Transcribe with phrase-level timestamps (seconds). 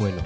[0.00, 0.22] Bueno,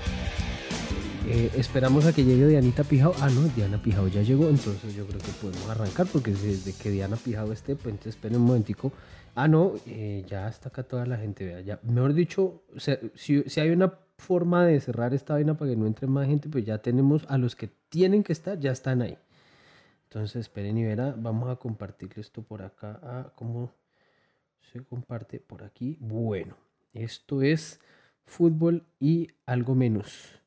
[1.26, 3.12] eh, esperamos a que llegue Dianita Pijao.
[3.18, 6.92] Ah, no, Diana Pijao ya llegó, entonces yo creo que podemos arrancar porque desde que
[6.92, 8.92] Diana Pijao esté, pues entonces esperen un momentico.
[9.34, 11.80] Ah, no, eh, ya está acá toda la gente, vea.
[11.82, 16.06] Mejor dicho, si, si, hay una forma de cerrar esta vaina para que no entre
[16.06, 19.18] más gente, pues ya tenemos a los que tienen que estar, ya están ahí.
[20.04, 23.00] Entonces, esperen y verá, vamos a compartirle esto por acá.
[23.02, 23.72] Ah, ¿Cómo
[24.72, 25.98] se comparte por aquí?
[25.98, 26.56] Bueno,
[26.92, 27.80] esto es
[28.26, 30.40] fútbol y algo menos.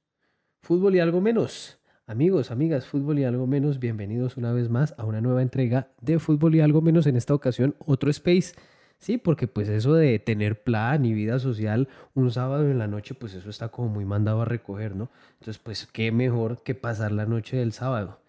[0.62, 1.80] Fútbol y algo menos.
[2.05, 6.20] Amigos, amigas, fútbol y algo menos, bienvenidos una vez más a una nueva entrega de
[6.20, 8.53] fútbol y algo menos, en esta ocasión otro space.
[8.98, 13.13] Sí, porque pues eso de tener plan y vida social un sábado en la noche,
[13.13, 15.09] pues eso está como muy mandado a recoger, ¿no?
[15.34, 18.20] Entonces, pues qué mejor que pasar la noche del sábado.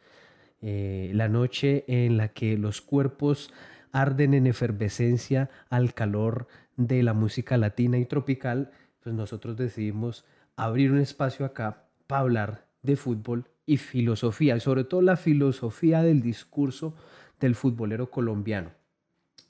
[0.60, 3.50] Eh, la noche en la que los cuerpos
[3.92, 10.24] arden en efervescencia al calor de la música latina y tropical, pues nosotros decidimos
[10.56, 16.02] abrir un espacio acá para hablar de fútbol y filosofía, y sobre todo la filosofía
[16.02, 16.94] del discurso
[17.38, 18.70] del futbolero colombiano.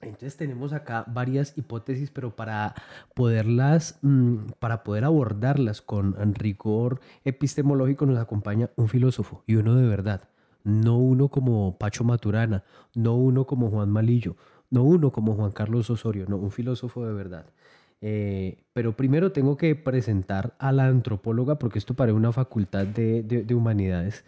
[0.01, 2.75] Entonces tenemos acá varias hipótesis, pero para
[3.15, 9.87] poderlas, mm, para poder abordarlas con rigor epistemológico nos acompaña un filósofo y uno de
[9.87, 10.29] verdad,
[10.63, 14.37] no uno como Pacho Maturana, no uno como Juan Malillo,
[14.71, 17.47] no uno como Juan Carlos Osorio, no, un filósofo de verdad.
[18.01, 23.23] Eh, pero primero tengo que presentar a la antropóloga, porque esto parece una facultad de,
[23.23, 24.25] de, humanidades.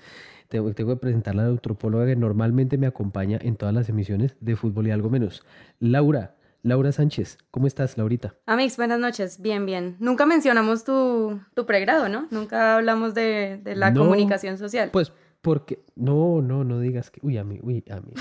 [0.49, 4.37] Tengo, tengo, que presentar a la antropóloga que normalmente me acompaña en todas las emisiones
[4.41, 5.45] de fútbol y algo menos.
[5.79, 8.35] Laura, Laura Sánchez, ¿cómo estás, Laurita?
[8.47, 9.97] Amix, buenas noches, bien, bien.
[10.01, 12.27] Nunca mencionamos tu, tu pregrado, ¿no?
[12.31, 14.91] Nunca hablamos de, de la comunicación social.
[14.93, 18.13] Pues porque, no, no, no digas que, uy, a mí, uy, a mí,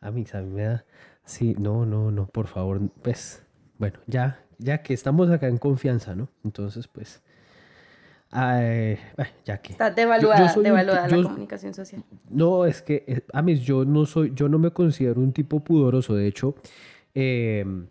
[0.00, 0.84] a mí, a mí me da,
[1.24, 3.44] sí, no, no, no, por favor, pues,
[3.78, 6.28] bueno, ya, ya que estamos acá en confianza, ¿no?
[6.44, 7.22] Entonces, pues,
[8.32, 9.72] ya que...
[9.72, 12.02] Está devaluada, devaluada la comunicación social.
[12.30, 15.60] No, es que, eh, a mí, yo no soy, yo no me considero un tipo
[15.60, 16.54] pudoroso, de hecho,
[17.14, 17.88] em,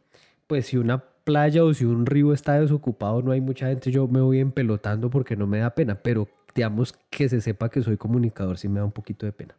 [0.48, 4.08] pues si una playa o si un río está desocupado, no hay mucha gente, yo
[4.08, 7.98] me voy empelotando porque no me da pena, pero digamos que se sepa que soy
[7.98, 9.56] comunicador, sí me da un poquito de pena.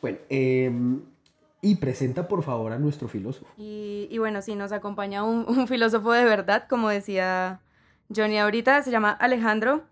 [0.00, 0.70] Bueno, eh,
[1.64, 3.46] y presenta por favor a nuestro filósofo.
[3.56, 7.60] Y, bueno, sí, nos acompaña un, filósofo de verdad, como decía
[8.14, 9.84] Johnny ahorita, se llama Alejandro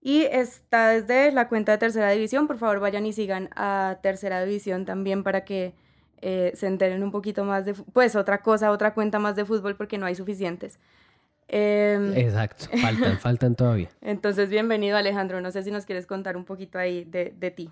[0.00, 2.46] y está desde la cuenta de Tercera División.
[2.46, 5.74] Por favor, vayan y sigan a Tercera División también para que
[6.22, 9.76] eh, se enteren un poquito más de, pues otra cosa, otra cuenta más de fútbol
[9.76, 10.78] porque no hay suficientes.
[11.48, 13.90] Em, Exacto, faltan, faltan todavía.
[14.00, 15.40] Entonces, bienvenido Alejandro.
[15.40, 17.70] No sé si nos quieres contar un poquito ahí de, de ti.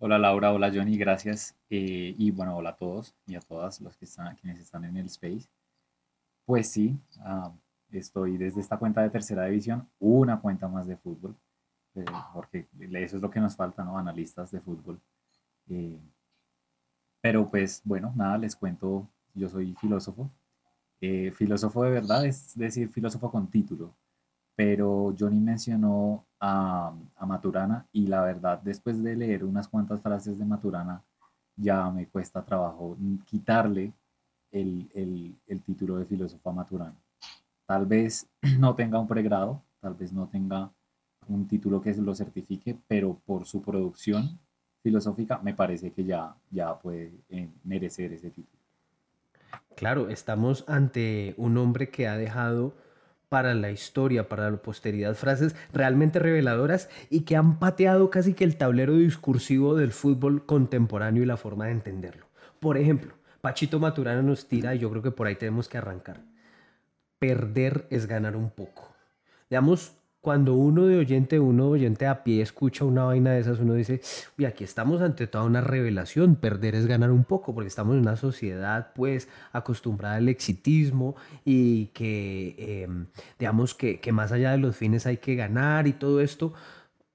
[0.00, 1.56] Hola Laura, hola Johnny, gracias.
[1.70, 4.96] Eh, y bueno, hola a todos y a todas los que están, quienes están en
[4.96, 5.48] el space.
[6.46, 7.52] Pues sí, ah,
[7.90, 11.34] estoy desde esta cuenta de tercera división, una cuenta más de fútbol,
[11.96, 13.98] eh, porque eso es lo que nos falta, ¿no?
[13.98, 15.00] Analistas de fútbol.
[15.68, 15.98] Eh,
[17.20, 20.30] pero pues bueno, nada, les cuento, yo soy filósofo.
[21.00, 23.92] filósofo de verdad, es decir, filósofo con título
[24.58, 26.92] pero Johnny mencionó a,
[27.24, 31.00] Maturana y la verdad, después de leer unas cuantas frases de Maturana,
[31.54, 33.92] ya me cuesta trabajo quitarle
[34.50, 36.96] el, título de filósofo a Maturana.
[37.66, 40.72] Tal vez no tenga un pregrado, tal vez no tenga
[41.28, 44.40] un título que lo certifique, pero por su producción
[44.82, 48.58] filosófica me parece que ya, ya puede eh, merecer ese título.
[49.76, 52.74] Claro, estamos ante un hombre que ha dejado
[53.28, 58.44] para la historia, para la posteridad, frases realmente reveladoras y que han pateado casi que
[58.44, 62.26] el tablero discursivo del fútbol contemporáneo y la forma de entenderlo.
[62.60, 66.22] Por ejemplo, Pachito Maturana nos tira, y yo creo que por ahí tenemos que arrancar.
[67.18, 68.88] Perder es ganar un poco.
[69.50, 73.60] Digamos, cuando uno de oyente, uno de oyente a pie escucha una vaina de esas,
[73.60, 74.00] uno dice,
[74.36, 78.00] uy, aquí estamos ante toda una revelación, perder es ganar un poco, porque estamos en
[78.00, 83.06] una sociedad pues acostumbrada al exitismo y que, em,
[83.38, 86.52] digamos que, que más allá de los fines hay que ganar y todo esto.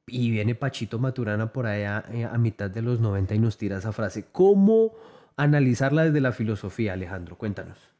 [0.08, 3.78] Y viene Pachito Maturana por allá eh, a mitad de los 90 y nos tira
[3.78, 4.26] esa frase.
[4.32, 4.94] ¿Cómo
[5.38, 7.38] analizarla desde la filosofía, Alejandro?
[7.38, 7.93] Cuéntanos.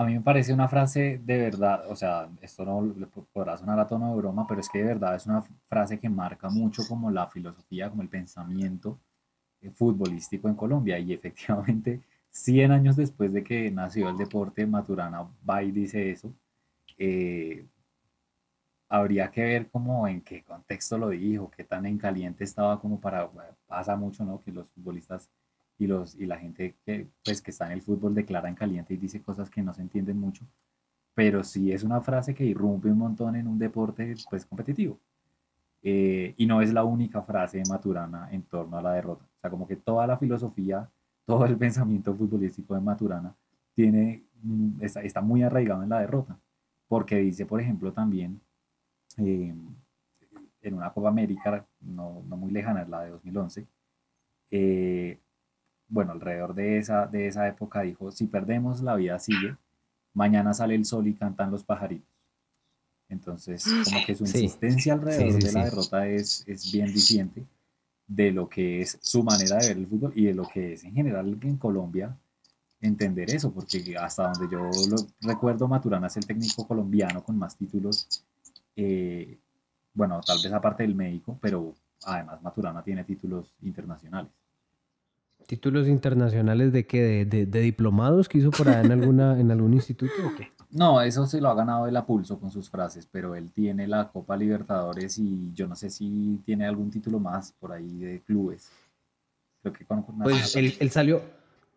[0.00, 2.90] A mí me parece una frase de verdad, o sea, esto no
[3.34, 6.08] podrá sonar a tono de broma, pero es que de verdad es una frase que
[6.08, 8.98] marca mucho como la filosofía, como el pensamiento
[9.60, 10.98] eh, futbolístico en Colombia.
[10.98, 12.00] Y efectivamente,
[12.30, 16.32] 100 años después de que nació el deporte, Maturana va y dice eso.
[16.96, 17.66] Eh,
[18.88, 22.98] habría que ver como en qué contexto lo dijo, qué tan en caliente estaba como
[22.98, 23.30] para,
[23.66, 24.40] pasa mucho, ¿no?
[24.40, 25.28] Que los futbolistas
[25.80, 28.92] y, los, y la gente que, pues, que está en el fútbol declara en caliente
[28.94, 30.44] y dice cosas que no se entienden mucho.
[31.14, 34.98] pero sí es una frase que irrumpe un montón en un deporte pues competitivo.
[35.82, 39.24] Eh, y no es la única frase de Maturana en torno a la derrota.
[39.24, 40.88] O sea, como que toda la filosofía,
[41.26, 43.34] todo el pensamiento futbolístico de Maturana
[43.74, 46.38] tiene, mm, está, está muy arraigado en la derrota,
[46.88, 48.40] porque dice, por ejemplo, también
[49.18, 49.54] eh,
[50.62, 53.66] en una Copa América, no, no, muy lejana, es la de 2011,
[54.50, 55.18] eh,
[55.90, 59.56] bueno, alrededor de esa, de esa época dijo, si perdemos, la vida sigue,
[60.14, 62.08] mañana sale el sol y cantan los pajaritos.
[63.08, 67.44] Entonces, como que su insistencia alrededor de la derrota es, es bien diciente
[68.06, 70.84] de lo que es su manera de ver el fútbol y de lo que es
[70.84, 72.16] en general en Colombia
[72.80, 77.56] entender eso, porque hasta donde yo lo recuerdo, Maturana es el técnico colombiano con más
[77.56, 78.24] títulos,
[78.74, 79.38] eh,
[79.92, 84.32] bueno, tal vez aparte del médico, pero además Maturana tiene títulos internacionales.
[85.50, 87.24] ¿Títulos internacionales de qué?
[87.24, 90.52] ¿De, de, diplomados que hizo por allá en, alguna, en algún instituto o qué?
[90.70, 94.12] No, eso se lo ha ganado el apulso con sus frases, pero él tiene la
[94.12, 98.70] Copa Libertadores y yo no sé si tiene algún título más por ahí de clubes.
[99.62, 101.20] Creo que con, pues él, él, salió,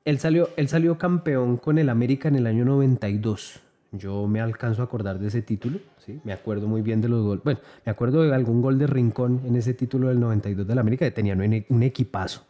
[0.06, 3.60] él, salió, él salió campeón con el América en el año 92.
[3.92, 6.22] Yo me alcanzo a acordar de ese título, ¿sí?
[6.24, 7.44] Me acuerdo muy bien de los goles.
[7.44, 11.06] Bueno, me acuerdo de algún gol de Rincón en ese título del 92 del América,
[11.06, 12.46] que tenía un equipazo.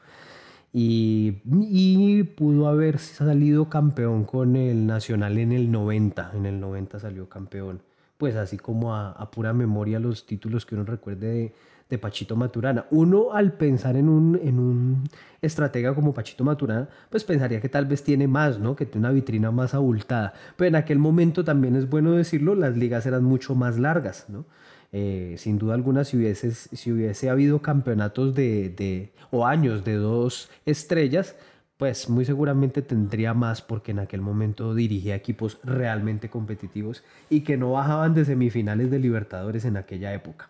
[0.75, 6.31] Y, pudo haber salido campeón con el Nacional en el 90.
[6.33, 7.81] En el 90 salió campeón.
[8.17, 11.55] Pues así como a, pura memoria los títulos que uno recuerde de,
[11.89, 12.87] de, Pachito Maturana.
[12.89, 15.03] Uno al pensar en un, en un
[15.43, 18.75] estratega como Pachito Maturana, pues pensaría que tal vez tiene más, ¿no?
[18.75, 20.33] Que tiene una vitrina más abultada.
[20.55, 24.45] Pero en aquel momento también es bueno decirlo, las ligas eran mucho más largas, ¿no?
[24.95, 30.51] Eh, sin duda alguna, si hubiese, si hubiese habido campeonatos de, o años de dos
[30.67, 31.35] estrellas,
[31.77, 37.57] pues muy seguramente tendría más porque en aquel momento dirigía equipos realmente competitivos y que
[37.57, 40.47] no bajaban de semifinales de Libertadores en aquella época.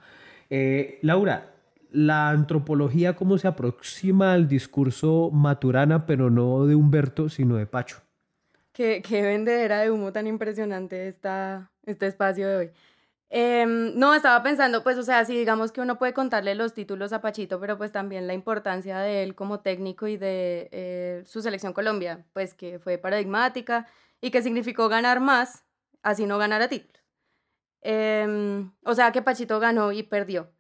[0.50, 1.54] Eh, Laura,
[1.94, 8.02] la antropología, ¿cómo se aproxima al discurso maturana, pero no de Humberto, sino de Pacho?
[8.74, 12.72] Qué, qué vendedera de humo tan impresionante esta, este espacio de hoy.
[13.36, 17.14] Em, no, estaba pensando, pues, o sea, sí, digamos que uno puede contarle los títulos
[17.14, 21.42] a Pachito, pero pues también la importancia de él como técnico y de eh, su
[21.42, 23.88] selección Colombia, pues que fue paradigmática
[24.22, 25.66] y que significó ganar más,
[26.04, 27.04] así no ganar a títulos.
[27.82, 30.52] Em, o sea, que Pachito ganó y perdió.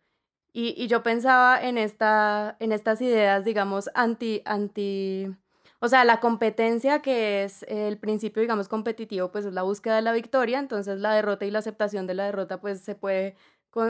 [0.53, 5.29] Y, y yo pensaba en, esta, en estas ideas, digamos, anti, anti
[5.83, 10.01] o sea, la competencia que es el principio, digamos, competitivo, pues es la búsqueda de
[10.01, 13.35] la victoria, entonces la derrota y la aceptación de la derrota, pues se puede,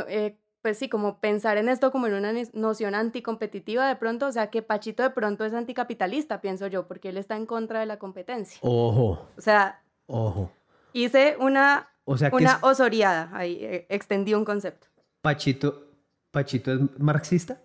[0.07, 4.31] eh, pues sí, como pensar en esto como en una noción anticompetitiva de pronto, o
[4.31, 7.85] sea, que Pachito de pronto es anticapitalista, pienso yo, porque él está en contra de
[7.85, 8.57] la competencia.
[8.63, 9.27] Ojo.
[9.37, 10.51] O sea, ojo.
[10.93, 14.87] Hice una, o sea, una osoriada, ahí eh, extendí un concepto.
[15.21, 15.91] Pachito,
[16.31, 17.61] ¿Pachito es marxista?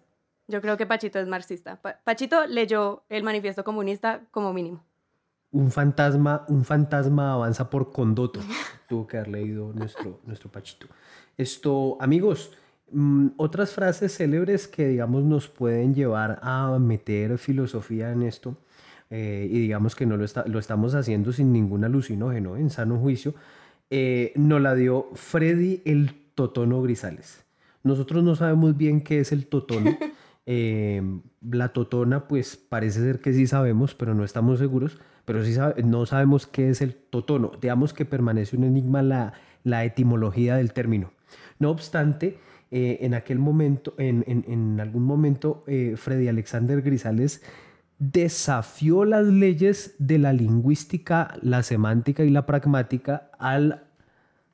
[0.49, 1.79] Yo creo que Pachito es marxista.
[2.05, 4.83] Pachito leyó el manifiesto comunista como mínimo.
[5.51, 8.41] Un fantasma, un fantasma avanza por condoto.
[8.89, 10.87] Tuvo que haber leído nuestro, nuestro Pachito.
[11.37, 12.57] Esto, amigos,
[12.91, 18.57] mm, otras frases célebres que, digamos, nos pueden llevar a meter filosofía en esto,
[19.11, 22.99] eh, y digamos que no lo, está, lo estamos haciendo sin ningún alucinógeno, en sano
[22.99, 23.35] juicio,
[23.91, 27.45] eh, nos la dio Freddy el Totono Grisales.
[27.83, 29.97] Nosotros no sabemos bien qué es el totono.
[30.51, 31.03] Eh,
[31.43, 36.07] la totona, pues parece ser que sí sabemos, pero no estamos seguros, pero sí no
[36.07, 37.53] sabemos qué es el totono.
[37.61, 41.13] Digamos que permanece un enigma la, la etimología del término.
[41.59, 42.39] No obstante,
[42.71, 47.43] eh, en aquel momento, en, algún momento, eh, Freddy Alexander Grisales
[47.99, 53.85] desafió las leyes de la lingüística, la semántica y la pragmática al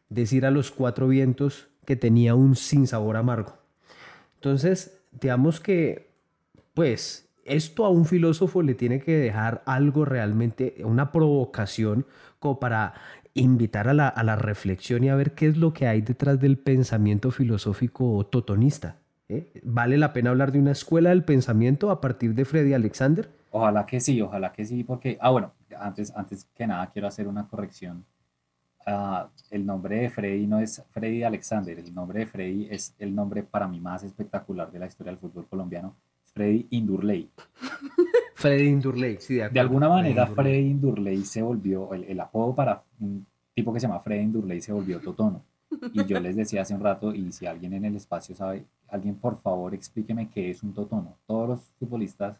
[0.08, 3.58] decir a los cuatro vientos que tenía un sinsabor amargo.
[4.36, 6.10] Entonces, digamos que,
[6.74, 12.06] pues, esto a un filósofo le tiene que dejar algo realmente, una provocación
[12.38, 12.94] como para
[13.34, 17.30] invitar a la, reflexión y a ver qué es lo que hay detrás del pensamiento
[17.30, 18.96] filosófico totonista.
[19.28, 19.60] ¿eh?
[19.64, 23.28] ¿Vale la pena hablar de una escuela del pensamiento a partir de Freddy Alexander?
[23.50, 27.28] Ojalá que sí, ojalá que sí, porque, ah, bueno, antes, antes que nada quiero hacer
[27.28, 28.04] una corrección
[28.86, 33.14] Ah, el nombre de Freddy no es Freddy Alexander, el nombre de Freddy es el
[33.14, 35.94] nombre para mí más espectacular de la historia del fútbol colombiano,
[36.34, 37.30] Freddy Indurley.
[38.34, 43.24] Freddy Indurley, sí, de, de alguna manera Freddy Indurley se volvió, el, apodo para un
[43.54, 45.42] tipo que se llama Freddy Indurley se volvió Totono.
[45.92, 49.16] Y yo les decía hace un rato, y si alguien en el espacio sabe, alguien
[49.16, 51.16] por favor explíqueme qué es un Totono.
[51.26, 52.38] Todos los futbolistas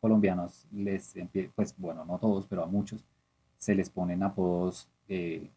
[0.00, 1.14] colombianos les,
[1.54, 3.04] pues bueno, no todos, pero a muchos,
[3.58, 5.48] se les ponen apodos eh,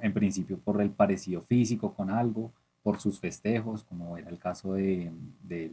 [0.00, 2.52] en principio por el parecido físico con algo,
[2.82, 5.72] por sus festejos, como era el caso de, del,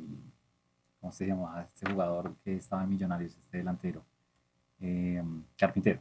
[0.99, 1.63] ¿cómo se llamaba?
[1.63, 4.03] Este jugador que estaba en Millonarios, este delantero,
[4.79, 5.23] eh,
[5.57, 5.99] Carpintero.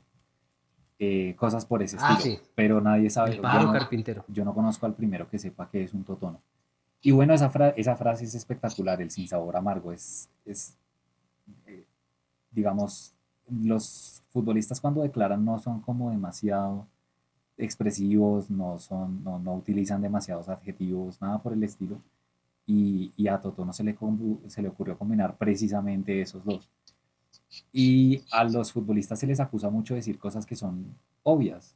[1.00, 2.42] Eh, cosas por ese Ah, estilo, sí.
[2.56, 3.30] pero nadie sabe.
[3.30, 4.24] El yo no- carpintero.
[4.28, 6.40] yo no conozco al primero que sepa que es un totono.
[7.00, 9.92] Y bueno, esa, fra- esa frase es espectacular, el sinsabor amargo.
[9.92, 10.76] Es, es
[11.66, 11.84] eh,
[12.50, 13.14] digamos,
[13.48, 16.86] los futbolistas cuando declaran no son como demasiado
[17.58, 22.00] expresivos, no, son, no, no utilizan demasiados adjetivos, nada por el estilo.
[22.66, 23.96] Y, y a Totono se le,
[24.46, 26.68] se le ocurrió combinar precisamente esos dos.
[27.72, 31.74] Y a los futbolistas se les acusa mucho de decir cosas que son obvias,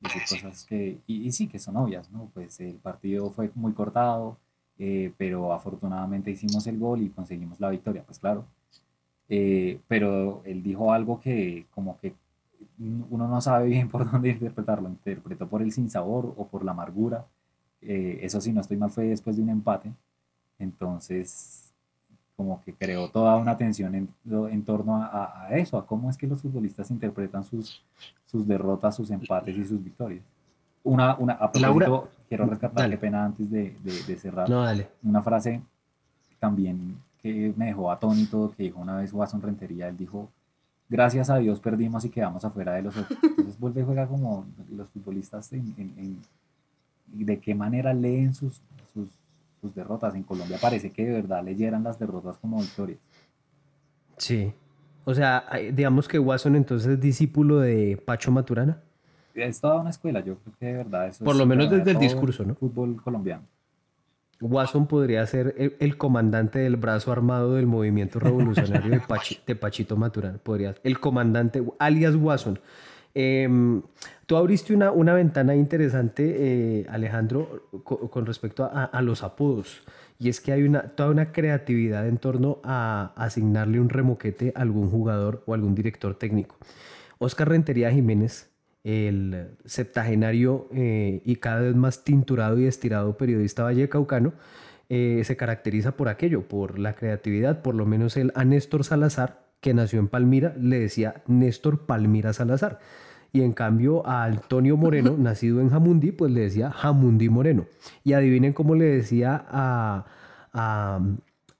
[0.00, 2.30] decir cosas que, y, y sí, que son obvias, ¿no?
[2.34, 4.36] Pues el partido fue muy cortado,
[4.78, 8.46] eh, pero afortunadamente hicimos el gol y conseguimos la victoria, pues claro.
[9.28, 12.14] Eh, pero él dijo algo que como que
[12.78, 17.26] uno no sabe bien por dónde interpretarlo, interpretó por el sinsabor o por la amargura.
[17.82, 19.92] Eh, eso si no estoy mal fue después de un empate,
[20.58, 21.72] entonces
[22.36, 24.08] como que creó toda una tensión en,
[24.50, 27.84] en torno a, a- eso, a cómo es que los futbolistas interpretan sus,
[28.26, 30.24] sus derrotas, sus empates y sus victorias.
[30.82, 31.86] Una, una, a Laura,
[32.28, 34.88] quiero rescatar, qué pena antes de, de- de cerrar, No, dale.
[35.04, 35.62] una frase
[36.40, 40.28] también que me dejó atónito, que dijo una vez Watson Rentería, él dijo,
[40.94, 43.18] gracias a Dios perdimos y quedamos afuera de los otros.
[43.22, 46.18] Entonces vuelve y juega como los futbolistas en, en- en-
[47.18, 49.08] y de qué manera leen sus, sus,
[49.60, 50.14] sus derrotas.
[50.14, 52.98] En Colombia parece que de verdad leyeran las derrotas como victorias.
[54.18, 54.52] Sí.
[55.04, 58.80] O sea, digamos que Watson entonces es discípulo de Pacho Maturana.
[59.34, 61.90] Es toda una escuela, yo creo que de verdad eso Por es lo menos desde
[61.90, 62.54] el discurso, ¿no?
[62.54, 63.42] Fútbol colombiano.
[64.40, 69.56] Watson podría ser el, el comandante del brazo armado del movimiento revolucionario de, Pachi- de
[69.56, 70.38] Pachito Maturana.
[70.38, 72.58] Podría, el comandante, alias Watson.
[73.16, 73.82] Em,
[74.26, 76.34] tú abriste una, una ventana interesante,
[76.80, 79.82] eh, Alejandro, co- con, respecto a, a los apodos.
[80.18, 84.62] Y es que hay una, toda una creatividad en torno a asignarle un remoquete a
[84.62, 86.56] algún jugador o algún director técnico.
[87.18, 88.50] Oscar Rentería Jiménez,
[88.84, 94.34] el septagenario eh, y cada vez más tinturado y estirado periodista vallecaucano,
[94.90, 97.62] eh, se caracteriza por aquello, por la creatividad.
[97.62, 102.34] Por lo menos él a Néstor Salazar, que nació en Palmira, le decía Néstor Palmira
[102.34, 102.78] Salazar.
[103.32, 107.66] Y en cambio a Antonio Moreno, nacido en Jamundí, pues le decía Jamundí Moreno.
[108.04, 110.04] Y adivinen cómo le decía a,
[110.52, 111.00] a,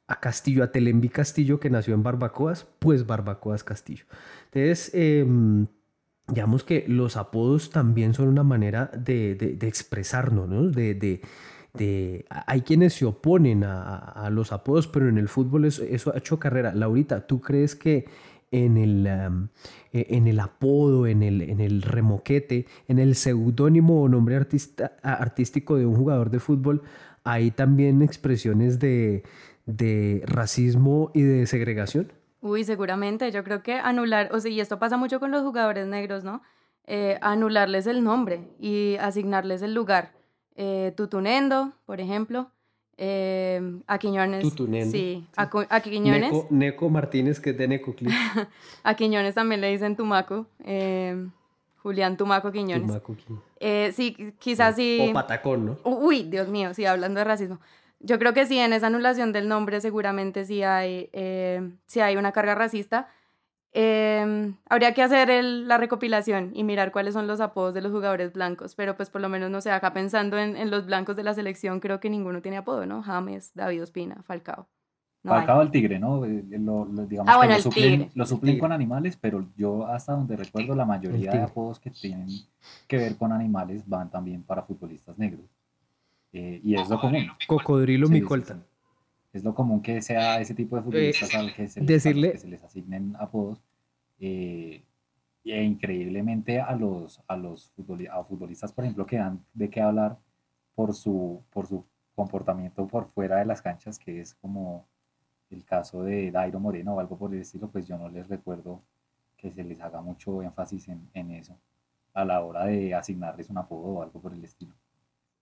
[0.07, 4.05] a Castillo, a Telembi Castillo, que nació en Barbacoas, pues Barbacoas Castillo.
[4.53, 5.67] Entonces, em,
[6.29, 10.63] digamos que los apodos también son una manera de, de- expresarnos, ¿no?
[10.69, 11.21] De, de-
[12.47, 16.39] hay quienes se oponen a, los apodos, pero en el fútbol eso, eso ha hecho
[16.39, 16.73] carrera.
[16.75, 18.07] Laurita, ¿tú crees que
[18.53, 19.07] en el,
[19.93, 24.93] eh, en el apodo, en el, en el remoquete, en el seudónimo o nombre artista-
[25.03, 26.83] artístico de un jugador de fútbol,
[27.25, 29.25] hay también expresiones de,
[29.67, 32.13] de racismo y de segregación?
[32.45, 33.33] Uy, seguramente.
[33.33, 36.43] Yo creo que anular, o sea, y esto pasa mucho con los jugadores negros, ¿no?
[36.87, 40.13] Eh, anularles el nombre y asignarles el lugar.
[40.55, 42.51] Eh, Tutunendo, por ejemplo.
[42.99, 44.43] Eh, a Quiñones.
[44.43, 46.31] Tutunendo, Sí, a, a Quiñones.
[46.33, 48.13] Neco, Neco Martínez, que es de Neco Clip.
[48.85, 50.47] A Quiñones también le dicen Tumaco.
[50.65, 51.27] eh,
[51.83, 52.87] Julián Tumaco Quiñones.
[52.87, 55.09] Tumaco Qui- Eh, sí, qui- quizás sí.
[55.11, 55.77] O Patacón, ¿no?
[55.85, 57.59] Uy, Dios mío, sí, hablando de racismo.
[58.05, 62.17] Yo creo que sí, en esa anulación del nombre seguramente sí hay, eh, sí hay
[62.17, 63.09] una carga racista.
[63.73, 67.91] Em, habría que hacer el- la recopilación y mirar cuáles son los apodos de los
[67.91, 71.17] jugadores blancos, pero pues por lo menos, no sé, acá pensando en, en los blancos
[71.17, 73.03] de la selección, creo que ninguno tiene apodo, ¿no?
[73.03, 74.69] James, David Ospina, Falcao.
[75.25, 75.39] No hay.
[75.41, 76.25] Falcao el tigre, ¿no?
[76.25, 78.11] Eh, lo- lo- digamos Ah, que bueno, lo el suplen, tigre.
[78.15, 78.61] lo suplen tigre.
[78.61, 82.29] con animales, pero yo hasta donde recuerdo la mayoría de apodos que tienen
[82.87, 85.47] que ver con animales van también para futbolistas negros.
[86.35, 87.29] Eh, y es lo común.
[87.47, 88.55] Cocodrilo Sí, sí, Micolta.
[88.55, 88.61] sí.
[89.33, 92.39] Es lo común que sea ese tipo de futbolistas al que se les, decirle- que
[92.39, 93.61] se les asignen apodos.
[94.21, 94.83] eh,
[95.47, 99.81] e increíblemente a los, a los futboli- a futbolistas, por ejemplo, que dan de qué
[99.83, 100.17] hablar
[100.75, 104.87] por su, por su comportamiento por fuera de las canchas, que es como
[105.51, 108.81] el caso de Dairo Moreno o algo por el estilo, pues yo no les recuerdo
[109.37, 111.57] que se les haga mucho énfasis en, en eso
[112.15, 114.73] a la hora de asignarles un apodo o algo por el estilo.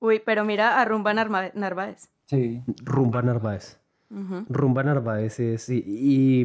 [0.02, 2.08] Uy, pero mira a Rumba Narváez.
[2.26, 3.78] Sí, Rumba Narváez.
[4.48, 5.68] Rumba Narváez es.
[5.68, 6.40] Y, y,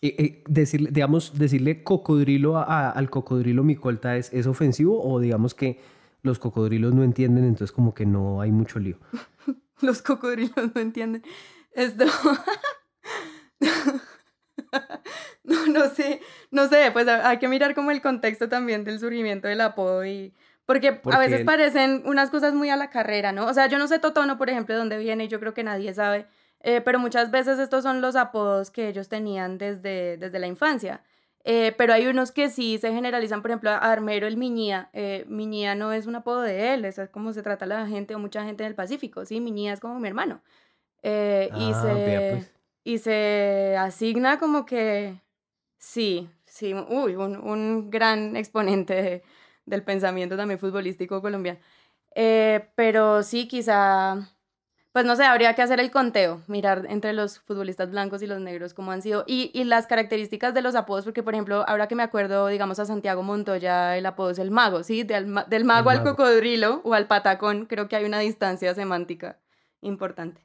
[0.00, 5.20] y- y decirle, digamos, decirle cocodrilo a- a- al cocodrilo Micolta es, es ofensivo o
[5.20, 5.78] digamos que
[6.22, 8.96] los cocodrilos no entienden, entonces como que no hay mucho lío.
[9.80, 11.22] Los cocodrilos no entienden.
[11.72, 12.04] Esto.
[15.44, 19.46] no, no sé, no sé, pues hay que mirar como el contexto también del surgimiento
[19.48, 20.34] del apodo y...
[20.70, 23.46] Porque, a veces parecen unas cosas muy a la carrera, ¿no?
[23.46, 25.64] O sea, yo no sé Totono, por ejemplo, de dónde viene y yo creo que
[25.64, 26.28] nadie sabe,
[26.60, 31.02] eh, pero muchas veces estos son los apodos que ellos tenían desde, desde la infancia.
[31.42, 34.90] Eh, pero hay unos que sí se generalizan, por ejemplo, a Armero el Miñía.
[34.92, 38.20] Eh, Miñía no es un apodo de él, es como se trata la gente o
[38.20, 39.40] mucha gente en el Pacífico, ¿sí?
[39.40, 40.40] Miñía es como mi hermano.
[41.02, 42.52] y, ah, se, pues.
[42.84, 45.20] y se asigna como que,
[45.78, 49.24] sí, sí, uy, un, un gran exponente
[49.70, 51.58] del pensamiento también futbolístico colombiano.
[52.14, 54.28] Eh, pero sí, quizá,
[54.92, 58.40] pues no sé, habría que hacer el conteo, mirar entre los futbolistas blancos y los
[58.40, 61.88] negros cómo han sido, y, y las características de los apodos, porque por ejemplo, ahora
[61.88, 65.04] que me acuerdo, digamos, a Santiago Montoya, el apodo es el mago, ¿sí?
[65.04, 69.38] Del, del mago al cocodrilo o al patacón, creo que hay una distancia semántica
[69.80, 70.44] importante.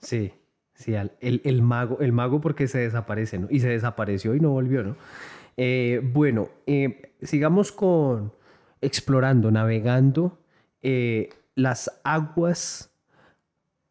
[0.00, 0.32] Sí,
[0.78, 3.48] Sí, el, el, mago, el mago porque se desaparece, ¿no?
[3.50, 4.94] Y se desapareció y no volvió, ¿no?
[5.56, 8.32] Eh, bueno, eh, sigamos con
[8.80, 10.38] explorando, navegando
[10.82, 12.90] eh, las aguas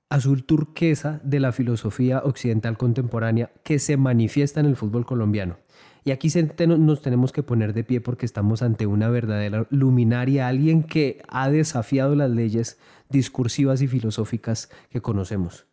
[0.09, 5.57] azul turquesa de la filosofía occidental contemporánea que se manifiesta en el fútbol colombiano.
[6.05, 6.29] Y aquí
[6.67, 11.49] nos tenemos que poner de pie porque estamos ante una verdadera luminaria, alguien que ha
[11.49, 12.79] desafiado las leyes
[13.09, 15.67] discursivas y filosóficas que conocemos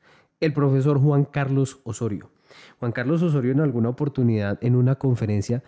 [0.45, 2.31] el profesor Juan Carlos Osorio.
[2.79, 5.63] Juan Carlos Osorio en alguna oportunidad en una conferencia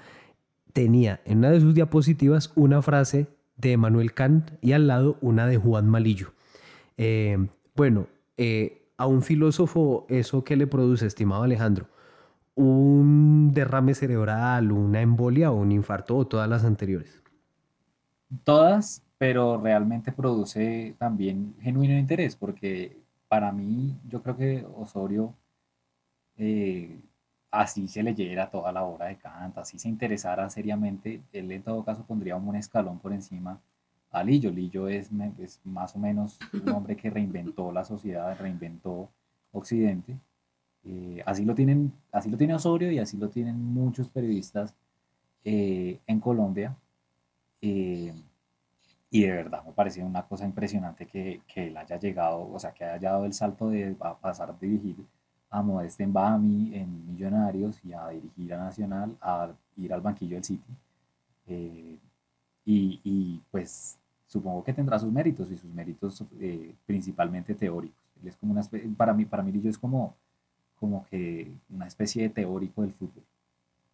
[0.73, 5.46] tenía en una de sus diapositivas una frase de Emmanuel Kant y al lado una
[5.46, 6.32] de Juan Malillo.
[6.96, 7.38] Eh,
[7.75, 11.86] bueno, eh, a un filósofo eso que le produce, estimado Alejandro,
[12.54, 17.22] un derrame cerebral, una embolia o un infarto o todas las anteriores.
[18.44, 22.96] Todas, pero realmente produce también genuino interés porque
[23.28, 25.34] para mí, yo creo que Osorio,
[26.36, 27.00] eh,
[27.60, 31.84] así se leyera toda la obra de Kant, así se interesara seriamente, él en todo
[31.84, 33.60] caso pondría un escalón por encima
[34.10, 34.50] a Lillo.
[34.50, 35.10] Lillo es,
[35.64, 39.10] más o menos un hombre que reinventó la sociedad, reinventó
[39.52, 40.16] Occidente.
[40.84, 44.75] Eh, así, lo tienen, así lo tiene Osorio y así lo tienen muchos periodistas
[45.45, 46.76] eh, en Colombia.
[49.10, 52.73] Y de verdad me pareció una cosa impresionante que, que, él haya llegado, o sea,
[52.73, 54.97] que haya dado el salto de pasar a dirigir
[55.50, 60.37] a Modeste en Bami, en Millonarios, y a dirigir a Nacional, a ir al banquillo
[60.37, 60.73] del City.
[61.47, 61.97] Eh,
[62.65, 67.97] y, y, pues supongo que tendrá sus méritos, y sus méritos eh, principalmente teóricos.
[68.23, 68.63] Él es como una
[68.97, 70.15] para mí, para yo es como,
[70.80, 73.23] como que una especie de teórico del fútbol.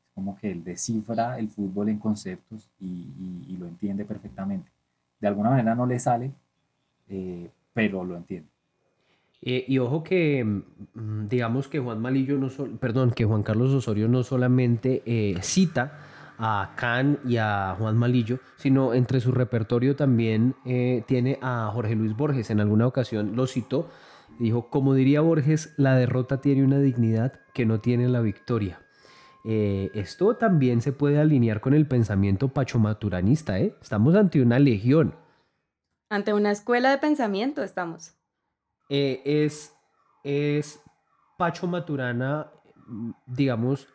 [0.07, 3.07] Es como que él descifra el fútbol en conceptos y,
[3.49, 4.71] y lo entiende perfectamente
[5.23, 6.33] de alguna manera no le sale,
[7.09, 8.49] eh, pero lo entiende.
[9.43, 14.09] Eh, y ojo que, mm, digamos que Juan Malillo, no perdón, que Juan Carlos Osorio
[14.09, 15.99] no solamente eh, cita
[16.39, 20.55] a Can y a Juan Malillo, sino entre su repertorio también
[21.07, 22.51] tiene a Jorge Luis Borges.
[22.51, 23.91] En alguna ocasión lo citó,
[24.41, 28.81] dijo, como diría Borges, la derrota tiene una dignidad que no tiene la victoria.
[29.45, 33.75] Eh, esto también se puede alinear con el pensamiento pachomaturanista, ¿eh?
[33.83, 35.17] Estamos ante una legión.
[36.11, 38.15] Ante una escuela de pensamiento estamos.
[38.89, 39.75] Eh, es,
[40.25, 40.83] es
[41.39, 42.51] Pacho Maturana,
[43.27, 43.89] digamos,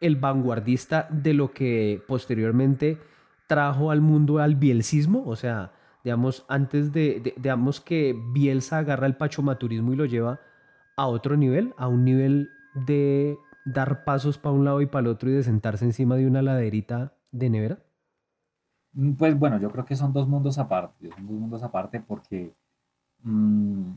[0.00, 2.98] el vanguardista de lo que posteriormente
[3.46, 5.72] trajo al mundo al bielcismo, o sea,
[6.04, 10.40] digamos, antes de, digamos que Bielsa agarra el pachomaturismo y lo lleva
[10.96, 15.06] a otro nivel, a un nivel de dar pasos para un lado y para el
[15.08, 17.78] otro y de sentarse encima de una laderita de nevera?
[18.94, 22.54] Mm, pues bueno, yo creo que son dos mundos aparte, son dos mundos aparte porque
[23.22, 23.92] mm,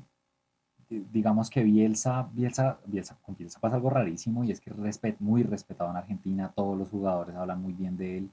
[0.90, 5.44] digamos que Bielsa, Bielsa, Bielsa, con Bielsa pasa algo rarísimo y es que es muy
[5.44, 8.32] respetado en Argentina, todos los jugadores hablan muy bien de él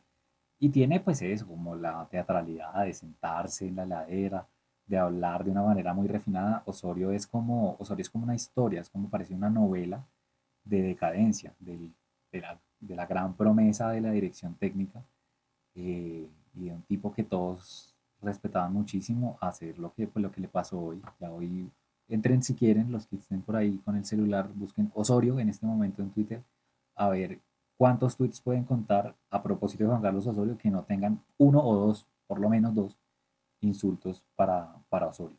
[0.63, 4.47] y tiene pues eso, como la teatralidad de sentarse en la ladera,
[4.87, 6.63] de hablar de una manera muy refinada.
[6.67, 10.07] Osorio es como, Osorio es como una historia, es como parece una novela
[10.63, 11.91] de decadencia, de,
[12.33, 15.03] la, de, la, gran promesa de la dirección técnica
[15.75, 20.43] eh, y de un tipo que todos respetaban muchísimo hacer lo que, pues, lo que
[20.43, 21.03] le pasó hoy.
[21.19, 21.73] Ya hoy
[22.09, 25.67] entren si quieren, los que estén por ahí con el celular, busquen Osorio en este
[25.67, 26.43] momento en Twitter,
[26.95, 27.41] a ver
[27.77, 31.75] cuántos tweets pueden contar a propósito de Juan Carlos Osorio que no tengan uno o
[31.75, 32.97] dos, por lo menos dos,
[33.61, 35.39] insultos para, para Osorio.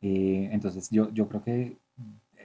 [0.00, 1.78] Eh, entonces yo, yo creo que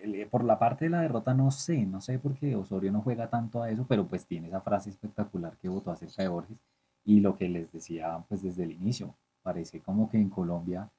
[0.04, 3.02] eh, por la parte de la derrota no sé, no sé por qué Osorio no
[3.02, 6.58] juega tanto a eso, pero pues tiene esa frase espectacular que votó acerca de Borges
[7.04, 10.90] y lo que les decía pues desde el inicio, parece como que en Colombia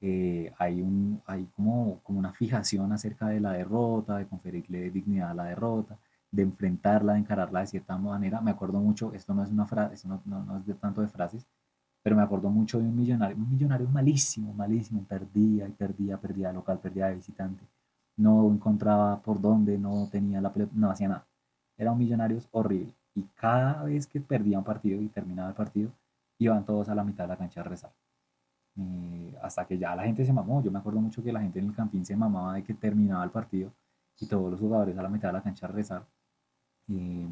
[0.00, 5.30] eh, hay, un, hay como, como una fijación acerca de la derrota, de conferirle dignidad
[5.30, 5.98] a la derrota,
[6.30, 8.40] de enfrentarla, de encararla de cierta manera.
[8.40, 11.08] Me acuerdo mucho, esto no es una frase, no, no, no es de tanto de
[11.08, 11.46] frases,
[12.02, 16.52] pero me acuerdo mucho de un millonario, un millonario malísimo, malísimo, perdía y perdía, perdía
[16.52, 17.64] local, perdía de visitante,
[18.16, 21.26] no encontraba por dónde, no tenía la no hacía nada.
[21.76, 22.94] Era un millonario horrible.
[23.14, 25.92] Y cada vez que perdía un partido y terminaba el partido,
[26.38, 27.92] iban todos a la mitad de la cancha a rezar.
[28.78, 30.62] Eh, hasta que ya la gente se mamó.
[30.62, 33.24] Yo me acuerdo mucho que la gente en el campín se mamaba de que terminaba
[33.24, 33.72] el partido
[34.20, 36.06] y todos los jugadores a la mitad de la cancha a rezar.
[36.88, 37.26] Eh,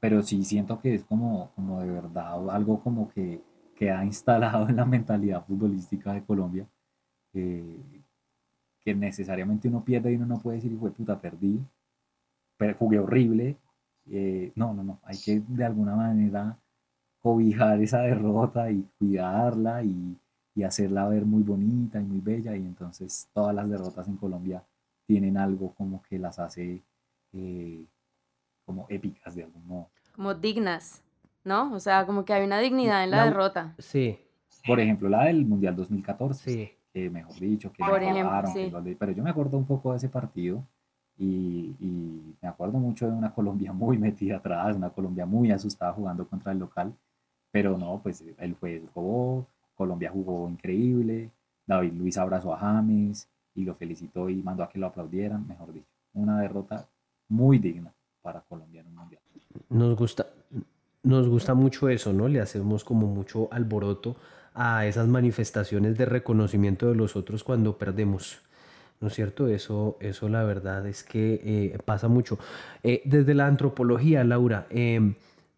[0.00, 3.42] pero sí siento que es como, como de verdad algo como que,
[3.76, 6.66] que ha instalado en la mentalidad futbolística de Colombia.
[7.34, 8.02] Eh,
[8.80, 11.58] que necesariamente uno pierde y uno no puede decir, fue puta, perdí,
[12.56, 13.56] pero jugué horrible.
[14.56, 16.58] no, no, no, hay que de alguna manera
[17.20, 20.18] cobijar esa derrota y cuidarla y,
[20.54, 22.56] y hacerla ver muy bonita y muy bella.
[22.56, 24.62] Y entonces todas las derrotas en Colombia
[25.06, 26.82] tienen algo como que las hace
[27.32, 27.84] eh,
[28.64, 29.90] como épicas de algún modo.
[30.14, 31.02] Como dignas,
[31.42, 31.72] ¿no?
[31.74, 33.74] O sea, como que hay una dignidad en la, derrota.
[33.78, 34.18] Sí.
[34.66, 36.50] Por ejemplo, la del Mundial 2014.
[36.50, 36.70] Sí.
[36.92, 38.96] Que mejor dicho, que Por ejemplo, sí.
[38.96, 40.64] pero yo me acuerdo un poco de ese partido
[41.18, 45.92] y, y, me acuerdo mucho de una Colombia muy metida atrás, una Colombia muy asustada
[45.92, 46.94] jugando contra el local,
[47.50, 51.30] pero no, pues él fue, jugó, Colombia jugó increíble,
[51.66, 55.72] David Luis abrazó a James y lo felicitó y mandó a que lo aplaudieran, mejor
[55.72, 55.86] dicho.
[56.14, 56.88] Una derrota
[57.28, 59.20] muy digna para Colombia en un mundial.
[59.68, 60.26] Nos gusta,
[61.02, 62.28] nos gusta mucho eso, ¿no?
[62.28, 64.16] Le hacemos como mucho alboroto
[64.54, 68.40] a esas manifestaciones de reconocimiento de los otros cuando perdemos.
[69.00, 69.48] ¿No es cierto?
[69.48, 72.38] Eso, eso la verdad es que eh, pasa mucho.
[72.82, 75.14] Eh, desde la antropología, Laura, eh,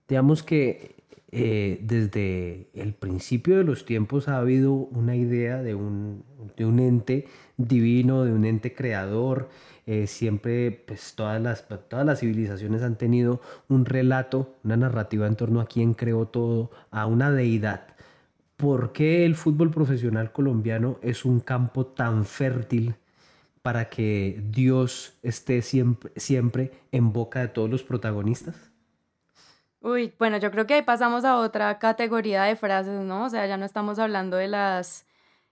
[0.09, 0.96] digamos que
[1.39, 6.25] eh, desde el principio de los tiempos ha habido una idea de un,
[6.57, 7.27] de un ente
[7.59, 9.51] divino, de un ente creador.
[9.85, 15.37] Eh, siempre, pues todas las, todas las civilizaciones han tenido un relato, una narrativa en
[15.37, 17.89] torno a quién creó todo, a una deidad.
[18.57, 22.95] ¿Por qué el fútbol profesional colombiano es un campo tan fértil
[23.61, 28.73] para que Dios esté siempre, siempre en boca de todos los protagonistas?
[29.87, 33.27] Uy, bueno, yo creo que ahí pasamos a otra categoría de frases, ¿no?
[33.27, 35.07] O sea, ya no estamos hablando de las,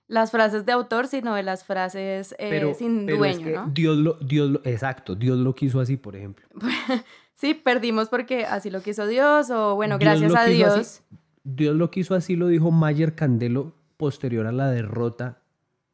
[0.09, 3.71] las frases de autor, sino de las frases eh, sin dueño, ¿no?
[3.73, 6.49] Dios lo, Dios lo, exacto, Dios lo quiso así, por ejemplo.
[7.35, 11.03] sí, perdimos porque así lo quiso Dios, o bueno, gracias a Dios.
[11.45, 15.43] Dios lo quiso así, lo dijo Mayer Candelo posterior a la derrota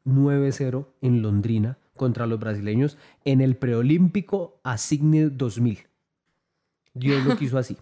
[0.07, 5.77] 9-0 en Londrina contra los brasileños en el preolímpico a 2000.
[6.95, 7.77] Dios lo quiso así.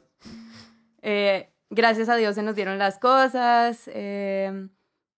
[1.02, 3.90] Eh, gracias a Dios se nos dieron las cosas.
[3.94, 4.70] Em,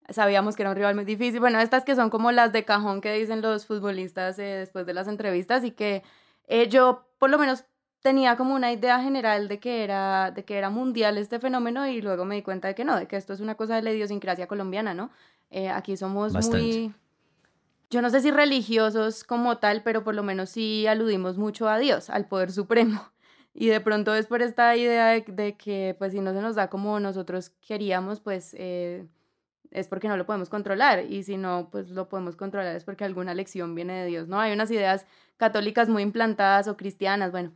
[0.10, 1.40] sabíamos que era un rival muy difícil.
[1.40, 4.94] Bueno, estas que son como las de cajón que dicen los futbolistas eh, después de
[4.94, 6.04] las entrevistas y que
[6.48, 7.66] eh, yo por lo menos
[8.02, 12.02] tenía como una idea general de que, era, de que era mundial este fenómeno y
[12.02, 13.92] luego me di cuenta de que no, de que esto es una cosa de la
[13.92, 15.12] idiosincrasia colombiana, ¿no?
[15.70, 16.94] aquí somos muy,
[17.92, 21.78] yo no sé si religiosos como tal, pero por lo menos sí aludimos mucho a
[21.78, 23.12] Dios, al poder supremo.
[23.54, 26.70] Y de pronto es por esta idea de, que, pues, si no se nos da
[26.70, 29.06] como nosotros queríamos, pues, eh,
[29.72, 31.06] es porque no lo podemos controlar.
[31.06, 34.40] Y si no, pues, lo podemos controlar es porque alguna lección viene de Dios, ¿no?
[34.40, 35.06] Hay unas ideas
[35.38, 37.52] católicas muy implantadas o cristianas, bueno,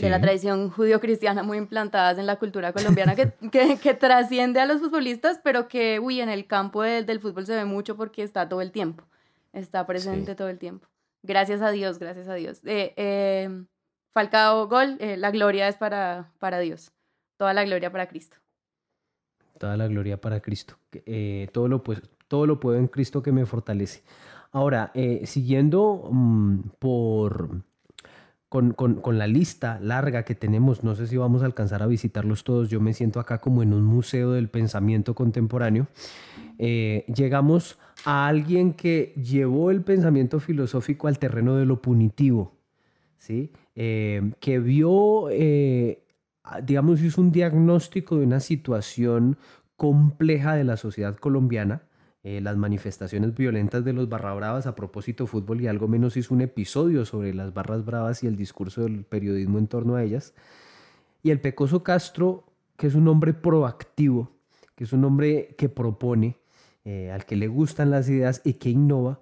[0.00, 3.14] de la tradición judío-cristiana muy implantadas en la cultura colombiana
[3.50, 7.54] que, que, trasciende a los futbolistas, pero que, uy, en el campo del fútbol se
[7.54, 9.04] ve mucho porque está todo el tiempo,
[9.52, 10.88] está presente todo el tiempo.
[11.22, 12.60] Gracias a Dios, gracias a Dios.
[12.64, 13.64] Eh, eh,
[14.16, 16.90] Falcao, gol, eh, la gloria es para, para Dios.
[17.36, 18.38] Toda la gloria para Cristo.
[19.58, 20.78] Toda la gloria para Cristo.
[21.04, 24.04] Eh, todo, lo, pues, todo lo puedo en Cristo que me fortalece.
[24.52, 27.60] Ahora, eh, siguiendo mm, por,
[28.48, 32.42] con, con, la lista larga que tenemos, no sé si vamos a alcanzar a visitarlos
[32.42, 35.88] todos, yo me siento acá como en un museo del pensamiento contemporáneo,
[36.56, 42.54] llegamos a alguien que llevó el pensamiento filosófico al terreno de lo punitivo,
[43.18, 43.52] ¿sí?
[43.78, 46.02] Eh, que vio, eh,
[46.62, 49.36] digamos, hizo un diagnóstico de una situación
[49.76, 51.82] compleja de la sociedad colombiana,
[52.24, 56.32] eh, las manifestaciones violentas de los barra bravas a propósito fútbol y algo menos hizo
[56.32, 60.32] un episodio sobre las barras bravas y el discurso del periodismo en torno a ellas.
[61.22, 62.44] Y el Pecoso Castro,
[62.78, 64.30] que es un hombre proactivo,
[64.74, 66.36] que es un hombre que propone,
[67.12, 69.18] al que le gustan las ideas y que innova,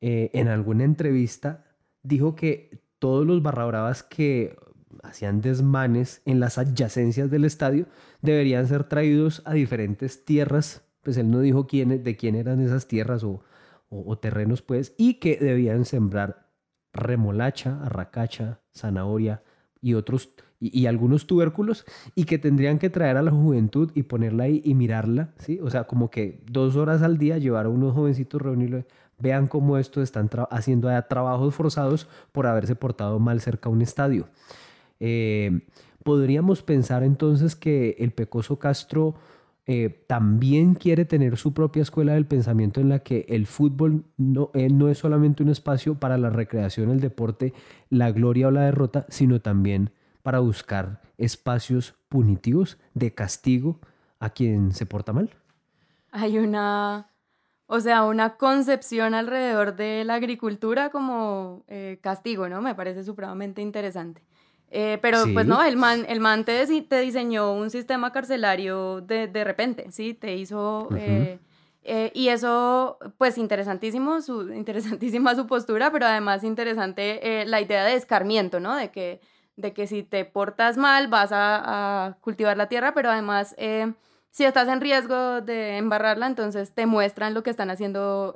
[0.00, 1.64] en alguna entrevista
[2.04, 4.56] dijo que todos los barra que
[5.02, 7.86] hacían desmanes en las adyacencias del estadio
[8.22, 12.86] deberían ser traídos a diferentes tierras, pues él no dijo quién, de quién eran esas
[12.86, 13.42] tierras o,
[14.18, 16.48] terrenos, pues, y que debían sembrar
[16.92, 19.42] remolacha, arracacha, zanahoria,
[19.84, 24.44] y otros y, algunos tubérculos y que tendrían que traer a la juventud y ponerla
[24.44, 25.60] ahí y mirarla, ¿sí?
[25.62, 28.86] O sea, como que dos horas al día llevar a unos jovencitos, reunirlos,
[29.24, 34.28] vean cómo estos están haciendo trabajos forzados por haberse portado mal cerca a un estadio.
[35.00, 35.66] Eh,
[36.04, 39.14] podríamos pensar entonces que el Pecoso Castro
[39.66, 44.50] eh, también quiere tener su propia escuela del pensamiento en la que el fútbol no,
[44.52, 47.54] eh, no es solamente un espacio para la recreación, el deporte,
[47.88, 49.90] la gloria o la derrota, sino también
[50.22, 53.80] para buscar espacios punitivos de castigo
[54.20, 55.30] a quien se porta mal.
[56.10, 57.08] Hay una,
[57.66, 62.60] o sea, una concepción alrededor de la agricultura como eh, castigo, ¿no?
[62.60, 64.22] Me parece supremamente interesante.
[64.76, 69.28] Eh, pero pues no, el man, el man te, te, diseñó un sistema carcelario de,
[69.28, 70.14] de repente, ¿sí?
[70.14, 70.88] Te hizo...
[70.96, 71.38] Eh,
[71.86, 77.94] eh, y eso, pues interesantísimo, su, interesantísima su postura, pero además interesante la idea de
[77.94, 78.74] escarmiento, ¿no?
[78.74, 79.20] De que,
[79.54, 83.54] de que si te portas mal vas a, a cultivar la tierra, pero además
[84.34, 88.34] si estás en riesgo de embarrarla, entonces te muestran lo que están haciendo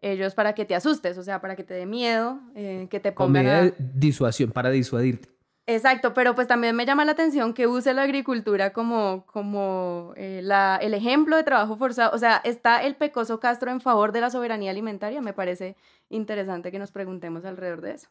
[0.00, 3.44] ellos para que te asustes, o sea, para que te dé miedo, que te pongan...
[3.44, 5.28] Con de disuasión, para disuadirte.
[5.66, 10.40] Exacto, pero pues también me llama la atención que use la agricultura como, como eh,
[10.42, 12.14] la, el ejemplo de trabajo forzado.
[12.14, 15.22] O sea, ¿está el Pecoso Castro en favor de la soberanía alimentaria?
[15.22, 15.76] Me parece
[16.10, 18.08] interesante que nos preguntemos alrededor de eso.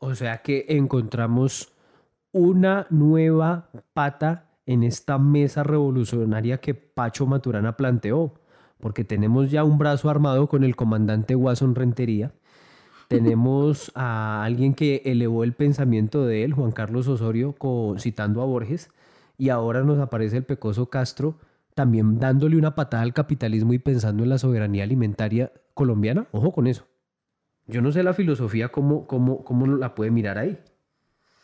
[0.00, 1.72] O sea que encontramos
[2.32, 8.34] una nueva pata en esta mesa revolucionaria que Pacho Maturana planteó,
[8.78, 12.32] porque tenemos ya un brazo armado con el comandante Watson Rentería
[13.10, 17.56] tenemos a alguien que elevó el pensamiento de él, Juan Carlos Osorio,
[17.98, 18.88] citando a Borges,
[19.36, 21.34] y ahora nos aparece el pecoso Castro
[21.74, 26.28] también dándole una patada al capitalismo y pensando en la soberanía alimentaria colombiana.
[26.30, 26.86] Ojo con eso.
[27.66, 30.60] Yo no sé la filosofía cómo, cómo, cómo la puede mirar ahí.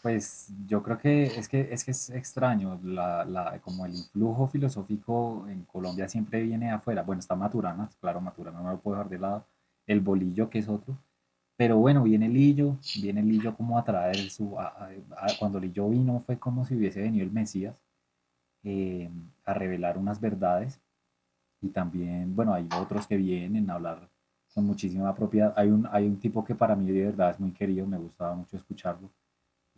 [0.06, 5.44] Pues yo creo que es que es, que es extraño, la, como el influjo filosófico
[5.48, 7.02] en Colombia siempre viene afuera.
[7.02, 9.44] Bueno, está Maturana, claro, Maturana no lo puedo dejar de lado.
[9.84, 10.96] El bolillo, que es otro,
[11.56, 14.56] pero bueno, viene Lillo, viene Lillo como a traer su...
[15.40, 17.74] cuando Lillo vino fue como si hubiese venido el Mesías
[18.62, 19.10] eh,
[19.44, 20.80] a revelar unas verdades.
[21.60, 24.08] Y también, bueno, hay otros que vienen a hablar
[24.54, 25.52] con muchísima propiedad.
[25.56, 28.36] Hay un, hay un tipo que para mí de verdad es muy querido, me gustaba
[28.36, 29.10] mucho escucharlo,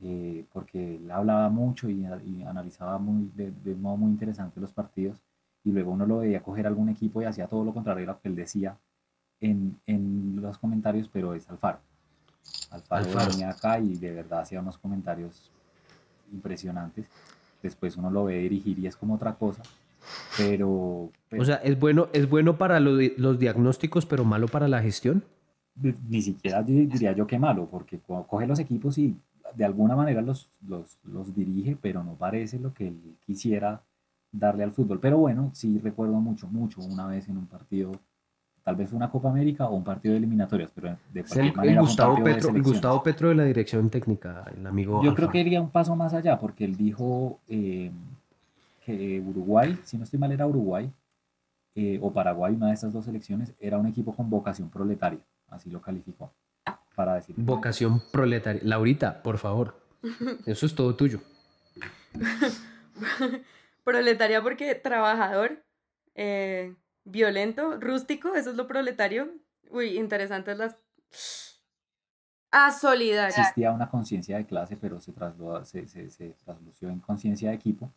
[0.03, 5.21] eh, porque él hablaba mucho y, analizaba muy, de, de, modo muy interesante los partidos.
[5.65, 8.21] Y luego uno lo veía coger algún equipo y hacía todo lo contrario de lo
[8.21, 8.77] que él decía
[9.41, 11.79] en, en los comentarios, pero es Alfaro.
[12.71, 13.31] Alfaro, Alfaro.
[13.31, 15.51] venía acá y de verdad hacía unos comentarios
[16.33, 17.09] impresionantes.
[17.63, 19.63] Después uno lo ve dirigir y es como otra cosa.
[20.37, 25.25] Pero, O sea, ¿es bueno, ¿es bueno para los diagnósticos, pero malo para la gestión?
[25.75, 29.17] Ni siquiera diría yo que malo, porque coge los equipos y
[29.55, 33.83] de alguna manera los, los, los dirige, pero no parece lo que él quisiera
[34.33, 35.01] darle al fútbol.
[35.01, 37.93] Pero bueno, sí recuerdo mucho, mucho una vez en un partido
[38.69, 41.81] tal vez una Copa América o un partido de eliminatorias, pero de cualquier manera.
[41.81, 45.03] Gustavo, Petro, de Gustavo Petro de la dirección técnica, el amigo.
[45.03, 47.91] Yo creo que iría un paso más allá, porque él dijo eh,
[48.85, 50.93] que Uruguay, si no estoy mal, era Uruguay
[51.77, 55.71] eh, o Paraguay, una de esas dos selecciones, era un equipo con vocación proletaria, así
[55.71, 56.31] lo calificó.
[56.99, 57.37] Para decir.
[57.39, 58.61] Vocación proletaria.
[58.65, 59.81] Laurita, por favor.
[60.47, 61.21] Eso es todo tuyo.
[63.85, 65.63] proletaria porque trabajador.
[66.17, 69.29] Eh, violento, rústico, eso es lo proletario.
[69.71, 70.77] Uy, interesantes las...
[72.51, 73.39] Ah, solidaridad.
[73.39, 77.55] Existía una conciencia de clase, pero se, trasladó, se, se, se traslució en conciencia de
[77.55, 77.93] equipo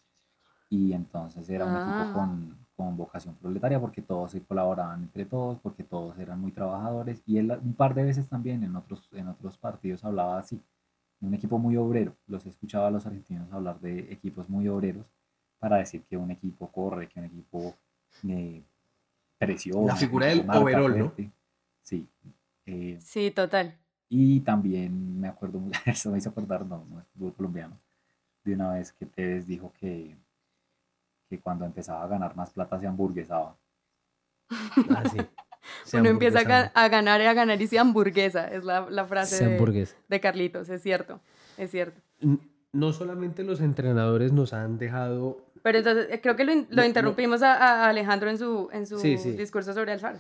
[0.70, 2.14] y entonces era un equipo ah.
[2.14, 7.22] con, con, vocación proletaria porque todos se colaboraban entre todos, porque todos eran muy trabajadores
[7.26, 10.60] y él un par de veces también en otros, en otros partidos hablaba así,
[11.22, 15.06] un equipo muy obrero, los escuchaba a los argentinos hablar de equipos muy obreros
[15.60, 17.76] para decir que un equipo corre, que un equipo
[18.28, 18.64] eh,
[19.40, 21.14] la figura del overall, ¿no?
[21.84, 22.08] Sí.
[22.66, 23.76] Eh, sí, total.
[24.08, 27.78] Y también me acuerdo, eso me hizo acordar, no, no es fútbol colombiano,
[28.44, 30.16] de una vez que Tevez dijo que,
[31.32, 33.56] que cuando empezaba a ganar más plata se hamburguesaba.
[34.50, 35.18] Ah, sí.
[35.94, 36.40] Uno empieza
[36.74, 40.68] a, ganar y a ganar y se hamburguesa, es la, la frase de, de, Carlitos,
[40.70, 41.22] es cierto,
[41.58, 42.02] es cierto.
[42.74, 47.42] No solamente los entrenadores nos han dejado pero entonces eh, creo que lo, lo interrumpimos
[47.44, 50.18] a, Alejandro en su, en su discurso sobre Alfaro.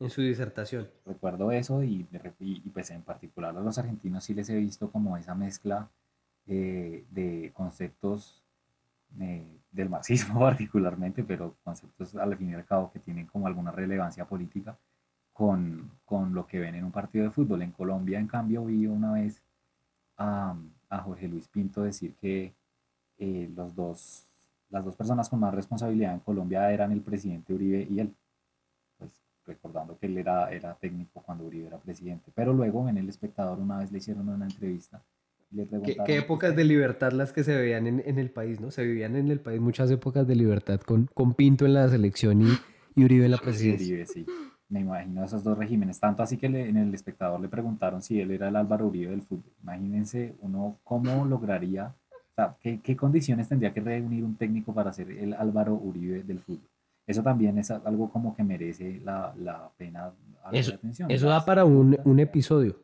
[0.00, 0.88] En su disertación.
[1.06, 2.06] Recuerdo eso y,
[2.40, 5.88] y, pues en particular a los argentinos sí les he visto como esa mezcla
[6.46, 8.42] eh, de conceptos
[9.20, 13.72] eh, del marxismo particularmente, pero conceptos al fin y al cabo que tienen como alguna
[13.72, 14.78] relevancia política
[15.32, 17.62] con, con lo que ven en un partido de fútbol.
[17.62, 19.42] En Colombia, en cambio, vi una vez
[20.16, 20.56] a
[20.94, 22.54] a Jorge Luis Pinto decir que
[23.18, 24.24] eh, los dos,
[24.70, 28.14] las dos personas con más responsabilidad en Colombia eran el presidente Uribe y él.
[28.98, 29.12] Pues
[29.46, 32.30] recordando que él era, era técnico cuando Uribe era presidente.
[32.34, 35.02] Pero luego en El Espectador una vez le hicieron una entrevista.
[35.54, 38.70] Le ¿Qué, ¿Qué, épocas de libertad las que se veían en, en, el país, ¿no?
[38.70, 42.42] Se vivían en el país muchas épocas de libertad con, con Pinto en la selección
[42.42, 42.48] y,
[42.96, 43.86] y Uribe en la presidencia.
[43.86, 44.26] Uribe, sí
[44.68, 46.00] me imagino esos dos regímenes.
[46.00, 49.22] Tanto así que en el espectador le preguntaron si él era el Álvaro Uribe del
[49.22, 49.52] fútbol.
[49.62, 54.92] Imagínense uno cómo lograría, o sea, qué, qué condiciones tendría que reunir un técnico para
[54.92, 56.68] ser el Álvaro Uribe del fútbol.
[57.06, 60.12] Eso también es algo como que merece la, la pena
[60.52, 61.10] eso, atención.
[61.10, 62.76] Eso da para un, un episodio.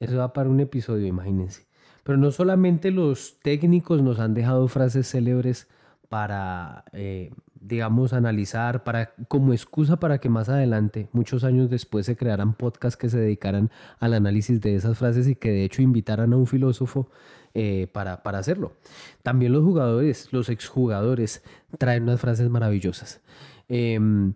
[0.00, 1.66] Eso da para un episodio, imagínense.
[2.04, 5.68] Pero no solamente los técnicos nos han dejado frases célebres
[6.08, 7.32] para eh,
[7.66, 12.96] digamos, analizar para, como excusa para que más adelante, muchos años después, se crearan podcasts
[12.96, 16.46] que se dedicaran al análisis de esas frases y que de hecho invitaran a un
[16.46, 17.10] filósofo
[17.54, 18.74] eh, para, para, hacerlo.
[19.22, 21.42] También los jugadores, los exjugadores,
[21.78, 23.20] traen unas frases maravillosas.
[23.68, 24.34] Em,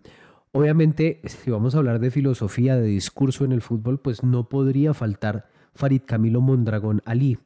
[0.51, 4.93] obviamente, si vamos a hablar de filosofía, de discurso en el fútbol, pues no podría
[4.93, 7.37] faltar Farid Camilo Mondragón Ali,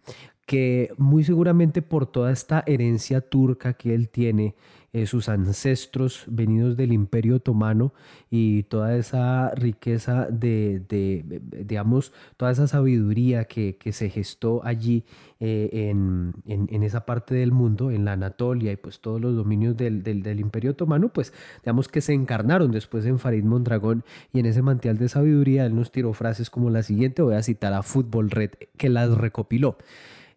[0.46, 4.56] que muy seguramente por toda esta herencia turca que él tiene,
[4.96, 7.94] eh, sus ancestros venidos del Imperio Otomano
[8.32, 15.04] y toda esa riqueza de, de digamos, toda esa sabiduría que, que se gestó allí
[15.42, 19.76] eh, en, en, esa parte del mundo, en la Anatolia y pues todos los dominios
[19.76, 24.46] del, del, Imperio Otomano, pues digamos que se encarnaron después en Farid Mondragón y en
[24.46, 27.84] ese mantial de sabiduría él nos tiró frases como la siguiente, voy a citar a
[27.84, 29.76] Fútbol Red que las recopiló.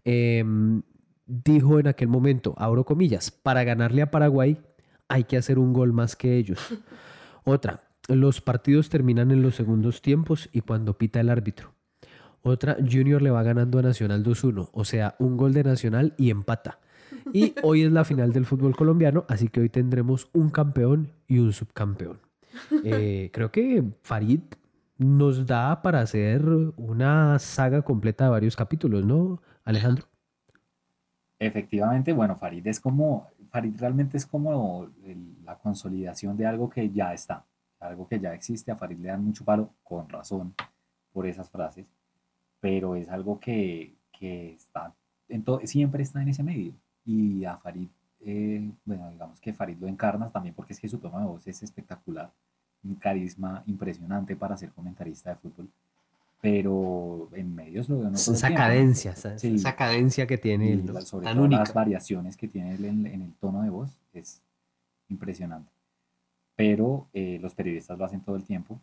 [0.05, 0.83] Em,
[1.29, 4.59] dijo en aquel momento, abro comillas, para ganarle a Paraguay
[5.09, 6.59] hay que hacer un gol más que ellos.
[7.45, 11.75] Otra, los partidos terminan en los segundos tiempos y cuando pita el árbitro.
[12.43, 16.31] Otra, Junior le va ganando a Nacional 2-1, o sea, un gol de Nacional y
[16.31, 16.79] empata.
[17.33, 21.39] Y hoy es la final del fútbol colombiano, así que hoy tendremos un campeón y
[21.39, 22.21] un subcampeón.
[22.83, 24.41] Eh, creo que Farid
[24.97, 26.43] nos da para hacer
[26.77, 30.07] una saga completa de varios capítulos, ¿no, Alejandro?
[31.39, 34.89] Efectivamente, bueno, Farid es como, Farid realmente es como
[35.45, 37.45] la consolidación de algo que ya está,
[37.79, 38.73] algo que ya existe.
[38.73, 40.55] A Farid le dan mucho palo, con razón,
[41.13, 41.87] por esas frases,
[42.61, 44.93] pero es algo que, que está,
[45.29, 46.73] en siempre está en ese medio.
[47.05, 47.89] Y a Farid,
[48.21, 51.47] eh, bueno, digamos que Farid lo encarna también porque es que su tono de voz
[51.47, 52.33] es espectacular,
[52.83, 55.69] un carisma impresionante para ser comentarista de fútbol
[56.41, 61.75] pero en medios lo veo esa cadencia, esa, cadencia que tiene él, sobre todo las
[61.75, 64.41] variaciones que tiene él en, el tono de voz es
[65.09, 65.73] impresionante.
[66.55, 68.81] Pero eh, los periodistas lo hacen todo el tiempo,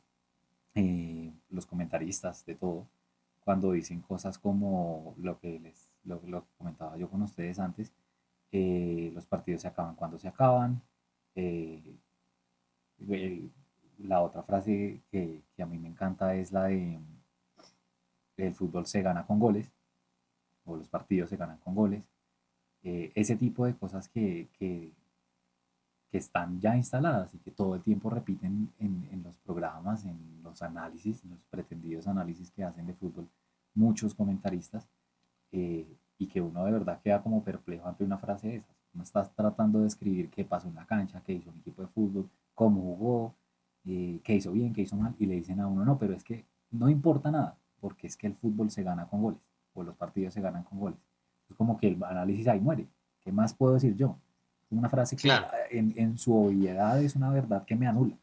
[0.73, 2.87] eh, los comentaristas de todo,
[3.45, 7.93] cuando dicen cosas como lo que les lo, lo comentaba yo con ustedes antes,
[8.51, 10.81] eh, los partidos se acaban cuando se acaban.
[13.97, 16.99] la otra frase que, que a mí me encanta es la de
[18.37, 19.71] el fútbol se gana con goles,
[20.65, 22.03] o los partidos se ganan con goles.
[22.83, 24.91] Eh, ese tipo de cosas que, que,
[26.11, 31.21] están ya instaladas y que todo el tiempo repiten en, los programas, en los análisis,
[31.25, 33.27] en los pretendidos análisis que hacen de fútbol
[33.73, 34.87] muchos comentaristas,
[35.51, 35.85] eh,
[36.17, 38.77] y que uno de verdad queda como perplejo ante una frase de esas.
[38.93, 41.89] Uno está tratando de escribir qué pasó en la cancha, qué hizo un equipo de
[41.89, 43.35] fútbol, cómo jugó,
[43.83, 46.23] eh, qué hizo bien, qué hizo mal, y le dicen a uno, no, pero es
[46.23, 49.39] que no importa nada porque es que el fútbol se gana con goles,
[49.75, 50.97] o los partidos se ganan con goles.
[51.47, 52.87] Es como que el análisis ahí muere.
[53.21, 54.17] ¿Qué más puedo decir yo?
[54.71, 55.31] Una frase que
[55.69, 58.15] en, su obviedad es una verdad que me anula.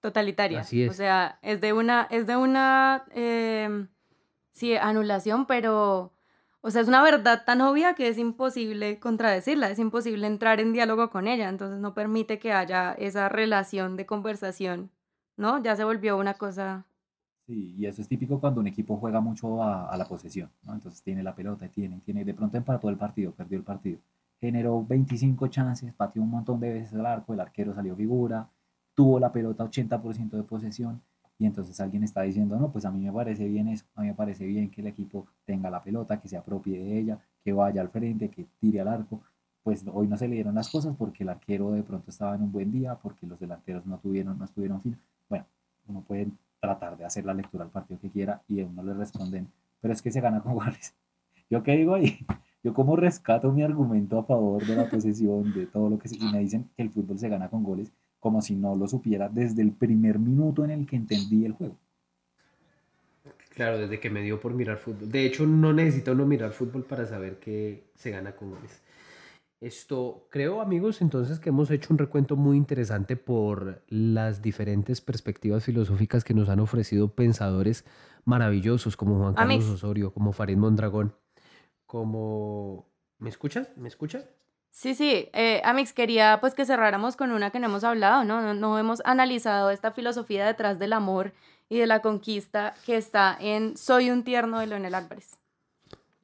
[0.00, 0.62] Totalitaria.
[0.62, 0.90] Así es.
[0.90, 3.86] O sea, es de una, es de una, em,
[4.50, 6.12] sí, anulación, pero,
[6.60, 10.72] o sea, es una verdad tan obvia que es imposible contradecirla, es imposible entrar en
[10.72, 14.90] diálogo con ella, entonces no permite que haya esa relación de conversación,
[15.36, 15.62] ¿no?
[15.62, 16.84] Ya se volvió una cosa
[17.52, 20.74] Y eso es típico cuando un equipo juega mucho a, la posesión, ¿no?
[20.74, 23.98] Entonces tiene la pelota, tiene, tiene, de pronto empató el partido, perdió el partido.
[24.40, 28.48] Generó 25 chances, pateó un montón de veces al arco, el arquero salió figura,
[28.94, 31.00] tuvo la pelota 80% de posesión,
[31.38, 34.06] y entonces alguien está diciendo, no, pues a mí me parece bien eso, a mí
[34.08, 37.52] me parece bien que el equipo tenga la pelota, que se apropie de ella, que
[37.52, 39.20] vaya al frente, que tire al arco.
[39.64, 42.42] Pues hoy no se le dieron las cosas porque el arquero de pronto estaba en
[42.42, 44.96] un buen día, porque los delanteros no tuvieron, no estuvieron fin.
[45.28, 45.44] Bueno,
[45.88, 46.28] uno puede
[46.62, 49.48] tratar de hacer la lectura al partido que quiera y a uno le responden,
[49.80, 50.94] pero es que se gana con goles.
[51.50, 52.24] ¿Yo qué digo ahí?
[52.62, 56.14] Yo como rescato mi argumento a favor de la posesión, de todo lo que se,
[56.14, 57.90] y me dicen que el fútbol se gana con goles,
[58.20, 61.76] como si no lo supiera desde el primer minuto en el que entendí el juego.
[63.56, 65.10] Claro, desde que me dio por mirar fútbol.
[65.10, 68.80] De hecho, no necesita uno mirar fútbol para saber que se gana con goles.
[69.62, 75.64] Esto, creo amigos, entonces que hemos hecho un recuento muy interesante por las diferentes perspectivas
[75.64, 77.84] filosóficas que nos han ofrecido pensadores
[78.24, 81.14] maravillosos como Juan Carlos Osorio, como Farid Mondragón,
[81.86, 82.88] como...
[83.18, 83.68] ¿Me escuchas?
[83.76, 84.24] ¿Me escuchas?
[84.70, 88.42] Sí, sí, eh, Amix, quería pues que cerráramos con una que no hemos hablado, ¿no?
[88.42, 88.54] ¿no?
[88.54, 91.34] No hemos analizado esta filosofía detrás del amor
[91.68, 95.38] y de la conquista que está en Soy un tierno de Leonel Álvarez.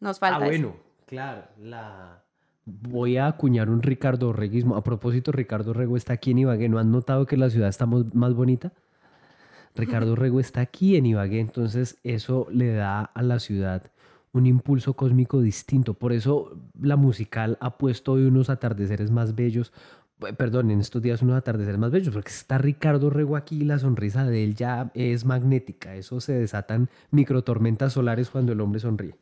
[0.01, 0.45] Nos falta.
[0.45, 0.75] Ah, bueno,
[1.07, 2.25] claro, la
[2.69, 4.77] voy a acuñar un Ricardo Reguismo.
[4.77, 6.69] A propósito, Ricardo Rego está aquí en Ibagué.
[6.69, 8.73] ¿No han notado que la ciudad está más bonita?
[9.75, 13.91] Ricardo Rego está aquí en Ibagué, entonces eso le da a la ciudad
[14.33, 15.95] un impulso cósmico distinto.
[15.95, 19.73] Por eso la musical ha puesto hoy unos atardeceres más bellos.
[20.27, 23.65] Eh, perdón, en estos días unos atardeceres más bellos, porque está Ricardo Rego aquí y
[23.65, 25.97] la sonrisa de él ya es magnética.
[25.97, 29.17] Eso se desatan microtormentas solares cuando el hombre sonríe.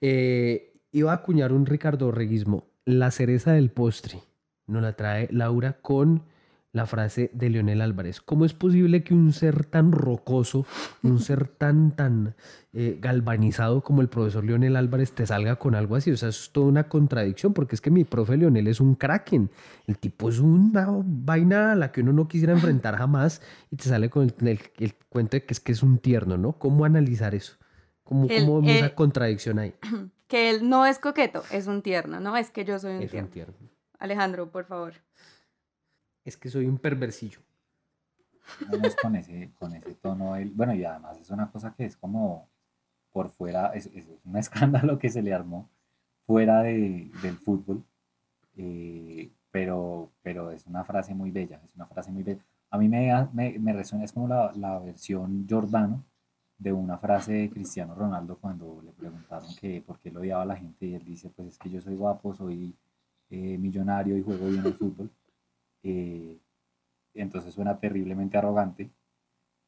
[0.00, 4.20] Eh, iba a acuñar un Ricardo Reguismo la cereza del postre
[4.66, 6.22] nos la trae Laura con
[6.72, 8.20] la frase de Leonel Álvarez.
[8.20, 10.66] ¿Cómo es posible que un ser tan rocoso,
[11.04, 12.34] un ser tan, tan
[12.72, 16.10] eh, galvanizado como el profesor Leonel Álvarez te salga con algo así?
[16.10, 19.50] O sea, es toda una contradicción, porque es que mi profe Leonel es un kraken.
[19.86, 23.84] El tipo es una vaina a la que uno no quisiera enfrentar jamás y te
[23.84, 26.58] sale con el, cuento de que es que es un tierno, ¿no?
[26.58, 27.54] ¿Cómo analizar eso?
[28.02, 29.74] ¿Cómo, cómo vemos esa contradicción ahí?
[30.28, 32.36] que él no es coqueto, es un tierno, ¿no?
[32.36, 33.54] Es que yo soy un, tierno.
[33.98, 34.94] Alejandro, por favor.
[36.24, 37.40] Es que soy un perversillo.
[38.70, 40.34] Vamos con ese, con ese tono.
[40.54, 42.48] bueno, y además es una cosa que es como
[43.12, 43.90] por fuera, es,
[44.24, 45.70] un escándalo que se le armó
[46.26, 47.84] fuera de, del fútbol.
[48.56, 52.44] Eh, pero, pero es una frase muy bella, es una frase muy bella.
[52.70, 56.04] A mí me, me, me resuena, es como la, la versión Jordano
[56.58, 60.46] de una frase de Cristiano Ronaldo cuando le preguntaron que por qué lo odiaba a
[60.46, 62.74] la gente y él dice, pues es que yo soy guapo, soy
[63.30, 65.10] eh, millonario y juego bien el fútbol.
[65.82, 66.38] Eh,
[67.14, 68.90] entonces suena terriblemente arrogante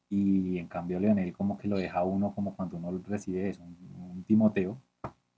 [0.09, 4.23] y en cambio Leonel como que lo deja uno como cuando uno recibe eso, un,
[4.25, 4.81] Timoteo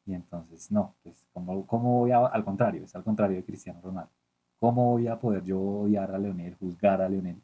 [0.06, 3.80] y entonces no, pues ¿cómo, cómo voy a, al contrario, es al contrario de Cristiano
[3.84, 4.12] Ronaldo,
[4.60, 7.40] ¿cómo voy a poder yo odiar a Leonel, juzgar a Leonel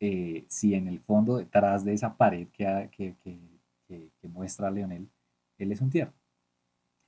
[0.00, 5.08] eh, si en el fondo, detrás de esa pared que, que, que, que muestra Leonel,
[5.58, 6.14] él es un tierno.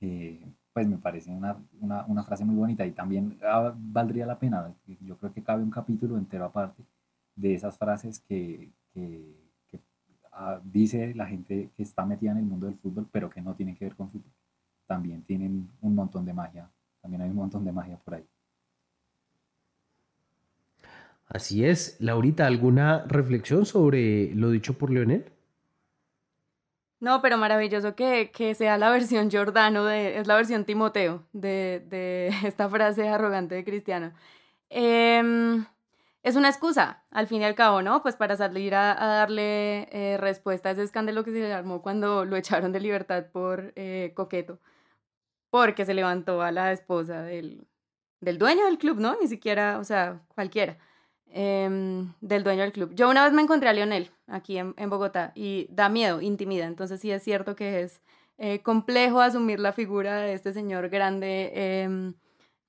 [0.01, 0.39] Eh,
[0.73, 4.73] pues me parece una, una, una, frase muy bonita y también ah, valdría la pena,
[5.01, 6.83] yo creo que cabe un capítulo entero aparte
[7.35, 8.71] de esas frases que,
[10.31, 13.53] ah, dice la gente que está metida en el mundo del fútbol, pero que no
[13.55, 14.31] tienen que ver con fútbol.
[14.87, 16.69] También tienen un montón de magia,
[17.01, 18.25] también hay un montón de magia por ahí.
[21.33, 21.95] Así es.
[21.99, 25.31] Laurita, ¿alguna reflexión sobre lo dicho por Leonel?
[26.99, 32.69] No, pero maravilloso que, sea la versión Giordano, de, es la versión Timoteo de, esta
[32.69, 34.13] frase arrogante de Cristiano.
[34.69, 35.65] Em,
[36.23, 38.01] es una excusa, al fin y al cabo, ¿no?
[38.03, 42.25] Pues para salir a, darle eh, respuesta a ese escándalo que se le armó cuando
[42.25, 44.59] lo echaron de libertad por eh, coqueto,
[45.49, 47.67] porque se levantó a la esposa del,
[48.21, 49.17] del dueño del club, ¿no?
[49.21, 50.77] Ni siquiera, o sea, cualquiera.
[51.33, 52.93] Em, del dueño del club.
[52.93, 56.65] Yo una vez me encontré a Lionel aquí en, Bogotá y da miedo, intimida.
[56.65, 58.01] Entonces sí es cierto que es
[58.37, 61.51] eh, complejo asumir la figura de este señor grande
[61.83, 62.15] em,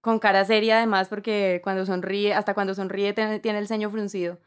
[0.00, 4.38] con cara seria además porque cuando sonríe, hasta cuando sonríe tiene, el ceño fruncido.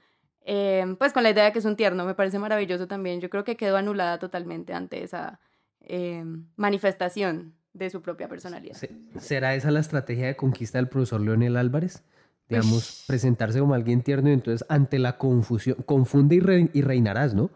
[0.46, 3.20] Em, pues con la idea de que es un tierno, me parece maravilloso también.
[3.20, 5.42] Yo creo que quedó anulada totalmente ante esa
[6.56, 8.78] manifestación de su propia personalidad.
[9.20, 12.04] ¿Será esa la estrategia de conquista del profesor Leonel Álvarez?
[12.50, 16.36] Digamos, presentarse como alguien tierno y entonces ante la confusión, confunde
[16.74, 17.50] y, reinarás, ¿no?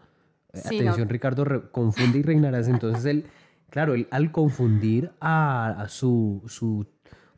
[0.52, 2.68] Atención, Ricardo, confunde y reinarás.
[2.68, 3.26] Entonces él,
[3.70, 6.86] claro, él al confundir a, su, su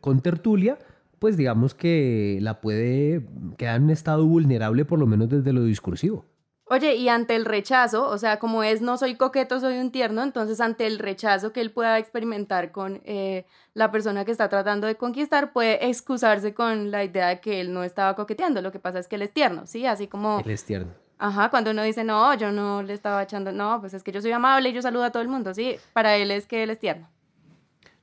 [0.00, 0.78] contertulia,
[1.18, 3.26] pues digamos que la puede
[3.58, 6.24] quedar en un estado vulnerable, por lo menos desde lo discursivo.
[6.72, 10.22] Oye, y ante el rechazo, o sea, como es no soy coqueto, soy un tierno,
[10.22, 13.44] entonces ante el rechazo que él pueda experimentar con eh,
[13.74, 17.74] la persona que está tratando de conquistar, puede excusarse con la idea de que él
[17.74, 19.84] no estaba coqueteando, lo que pasa es que él es tierno, ¿sí?
[19.84, 20.40] Así como...
[20.42, 20.94] Él es tierno.
[21.18, 24.22] Ajá, cuando uno dice, no, yo no le estaba echando, no, pues es que yo
[24.22, 26.70] soy amable y yo saludo a todo el mundo, sí, para él es que él
[26.70, 27.06] es tierno.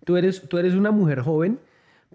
[0.05, 1.59] Tú eres, tú eres una mujer joven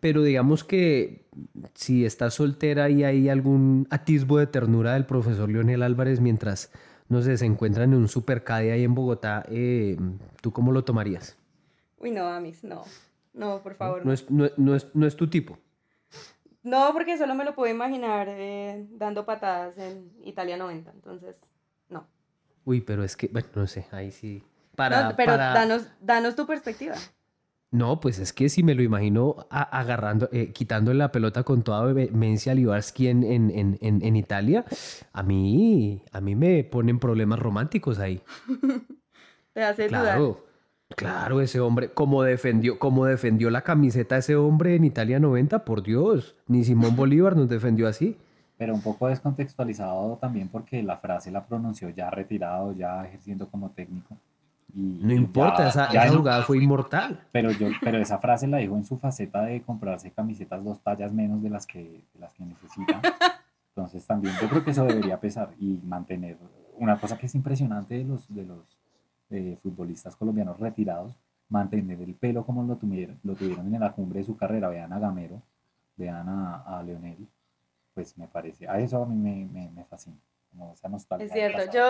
[0.01, 1.27] pero digamos que
[1.75, 6.71] si estás soltera y hay algún atisbo de ternura del profesor Leonel Álvarez mientras,
[7.09, 9.97] no sé, se encuentran en un supercade ahí en Bogotá, eh,
[10.41, 11.37] ¿tú cómo lo tomarías?
[11.99, 12.83] Uy, no, Amis, no.
[13.33, 14.05] No, por favor.
[14.05, 15.59] No, Es, no, es, tu tipo.
[16.63, 21.37] No, porque solo me lo puedo imaginar eh, dando patadas en Italia 90, entonces,
[21.89, 22.07] no.
[22.65, 24.43] Uy, pero es que, bueno, no sé, ahí sí.
[24.77, 26.95] Para, No, pero para- danos, danos tu perspectiva.
[27.75, 31.65] No, pues es que si me lo imagino a- agarrando, eh, quitándole la pelota con
[31.65, 34.65] toda vehemencia a Libarski en, en, en, en- Italia,
[35.13, 38.23] a mí, a mí me ponen problemas románticos ahí.
[39.55, 40.05] Te hace dudar.
[40.05, 40.45] Claro,
[40.95, 45.83] claro, ese hombre, como defendió, como defendió la camiseta ese hombre en Italia 90, por
[45.83, 48.17] Dios, ni Simón Bolívar nos defendió así.
[48.57, 53.71] Pero un poco descontextualizado también porque la frase la pronunció ya retirado, ya ejerciendo como
[53.71, 54.17] técnico.
[54.75, 57.21] No importa, ya- esa, ya esa no- jugada fue inmortal.
[57.33, 61.13] Pero, yo, pero esa frase la dijo en su faceta de comprarse camisetas dos tallas
[61.13, 63.01] menos de las que, de las que necesita.
[63.69, 66.37] Entonces también yo creo que eso debería pesar y mantener
[66.77, 68.79] una cosa que es impresionante de los, de los
[69.31, 71.15] eh, futbolistas colombianos retirados,
[71.49, 74.69] mantener el pelo como lo tuvieron, lo tuvieron en la cumbre de su carrera.
[74.69, 75.41] Vean a Gamero,
[75.97, 77.27] vean a, a Leonel,
[77.95, 80.17] pues me parece, a eso a mí me, me, me fascina.
[80.51, 81.83] Como esa nostalgia Es cierto, yo,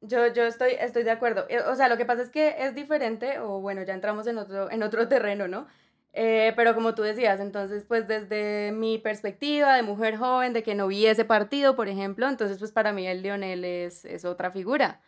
[0.00, 1.46] yo, yo estoy, estoy de acuerdo.
[1.48, 4.38] Eh, O sea, lo que pasa es que es diferente, o bueno, ya entramos en
[4.38, 5.66] otro, en otro terreno, ¿no?
[6.12, 10.74] Eh, pero como tú decías, entonces, pues desde mi perspectiva de mujer joven, de que
[10.74, 14.50] no vi ese partido, por ejemplo, entonces, pues para mí el Lionel es, es otra
[14.50, 15.00] figura.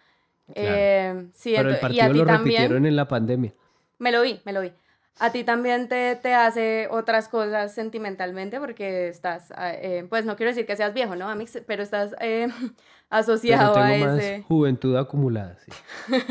[0.55, 0.71] Claro.
[0.77, 2.57] Eh, sí, Pero el y a partido ti lo también.
[2.63, 3.53] repitieron en la pandemia.
[3.99, 4.73] Me lo vi, me lo vi.
[5.19, 10.37] A ti también te, te hace otras cosas sentimentalmente porque estás, ah, eh, pues no
[10.37, 11.61] quiero decir que seas viejo, ¿no, Amix?
[11.67, 12.75] Pero estás eh, Pero
[13.11, 14.43] asociado a tengo más ese...
[14.43, 15.73] juventud acumulada, sí.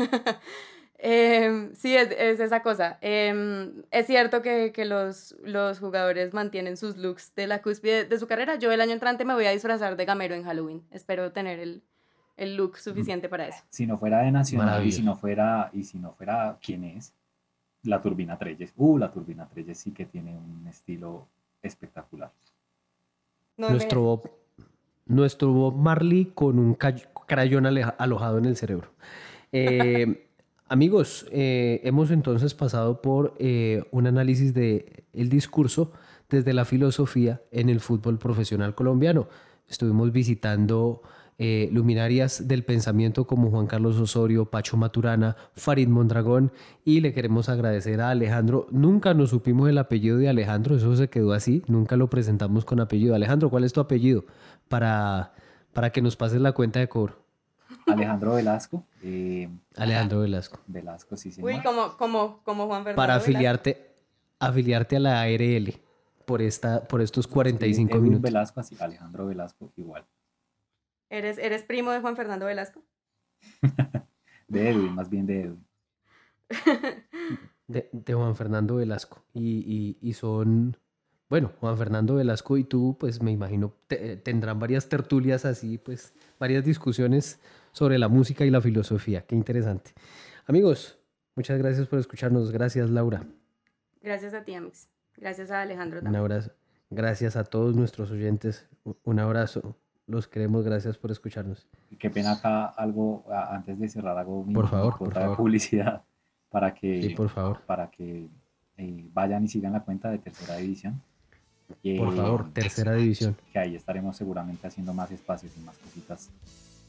[1.04, 2.98] Em, sí, es, es esa cosa.
[3.00, 8.18] Em, es cierto que, que los, los jugadores mantienen sus looks de la cúspide de
[8.20, 8.54] su carrera.
[8.54, 10.86] Yo el año entrante me voy a disfrazar de gamero en Halloween.
[10.92, 11.82] Espero tener el,
[12.36, 13.64] el look suficiente para eso.
[13.70, 17.12] si no fuera de Nacional y si no fuera, y si no fuera quién es,
[17.84, 18.72] la Turbina Treyes.
[18.76, 21.26] Uh, la Turbina Treyes sí que tiene un estilo
[21.62, 22.30] espectacular.
[23.56, 24.02] No nuestro.
[24.02, 24.30] Bob,
[25.06, 26.74] nuestro Bob Marley con un
[27.26, 28.88] crayón aleja- alojado en el cerebro.
[29.52, 30.26] Eh,
[30.68, 35.92] amigos, eh, hemos entonces pasado por eh, un análisis de el discurso
[36.30, 39.28] desde la filosofía en el fútbol profesional colombiano.
[39.68, 41.02] Estuvimos visitando
[41.44, 46.52] eh, luminarias del pensamiento como Juan Carlos Osorio, Pacho Maturana, Farid Mondragón
[46.84, 48.68] y le queremos agradecer a Alejandro.
[48.70, 52.78] Nunca nos supimos el apellido de Alejandro, eso se quedó así, nunca lo presentamos con
[52.78, 53.16] apellido.
[53.16, 54.24] Alejandro, ¿cuál es tu apellido?
[54.68, 55.32] Para,
[55.72, 57.16] para que nos pases la cuenta de cobro.
[57.88, 58.86] Alejandro Velasco.
[59.02, 60.60] eh, Alejandro Velasco.
[60.68, 61.50] Velasco, sí, señor.
[61.50, 62.96] Uy, como, como, como Juan Fernando.
[62.96, 63.30] Para Velasco.
[63.32, 63.90] afiliarte,
[64.38, 65.74] afiliarte a la ARL
[66.24, 68.22] por, esta, por estos 45 Edwin minutos.
[68.22, 70.04] Velasco, así, Alejandro Velasco, igual.
[71.12, 72.82] ¿Eres, ¿Eres primo de Juan Fernando Velasco?
[74.48, 75.66] De Edwin, más bien de Edwin.
[77.66, 79.22] De, de Juan Fernando Velasco.
[79.32, 80.76] Y, y- y son,
[81.30, 86.12] bueno, Juan Fernando Velasco y tú, pues me imagino, te- tendrán varias tertulias así, pues
[86.38, 87.40] varias discusiones
[87.72, 89.24] sobre la música y la filosofía.
[89.26, 89.92] Qué interesante.
[90.46, 90.98] Amigos,
[91.34, 92.52] muchas gracias por escucharnos.
[92.52, 93.24] Gracias, Laura.
[94.02, 94.88] Gracias a ti, Amix.
[95.16, 96.20] Gracias a Alejandro Un también.
[96.20, 96.52] abrazo.
[96.90, 98.68] Gracias a todos nuestros oyentes.
[99.04, 99.76] Un abrazo.
[100.12, 100.62] Los queremos.
[100.62, 101.66] Gracias por escucharnos.
[101.98, 105.36] Qué pena acá algo, antes de cerrar, hago mi, Por favor, por de favor.
[105.38, 106.02] publicidad
[106.50, 107.62] para que, Sí, por favor.
[107.64, 108.28] para que
[108.76, 111.00] eh, vayan y sigan la cuenta de Tercera División.
[111.66, 113.34] Por Eh, favor, tercera división.
[113.54, 116.28] que ahí estaremos seguramente haciendo más espacios y más cositas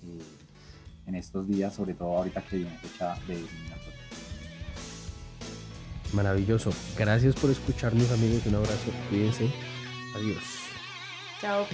[0.05, 0.21] eh,
[1.07, 3.99] en estos días, sobre todo ahorita que viene fecha de eliminatoria.
[6.13, 6.71] Maravilloso.
[6.97, 8.45] Gracias por escucharnos, amigos.
[8.47, 8.91] Un abrazo.
[9.09, 9.49] Cuídense.
[10.13, 10.43] Adiós.
[11.39, 11.65] Chao.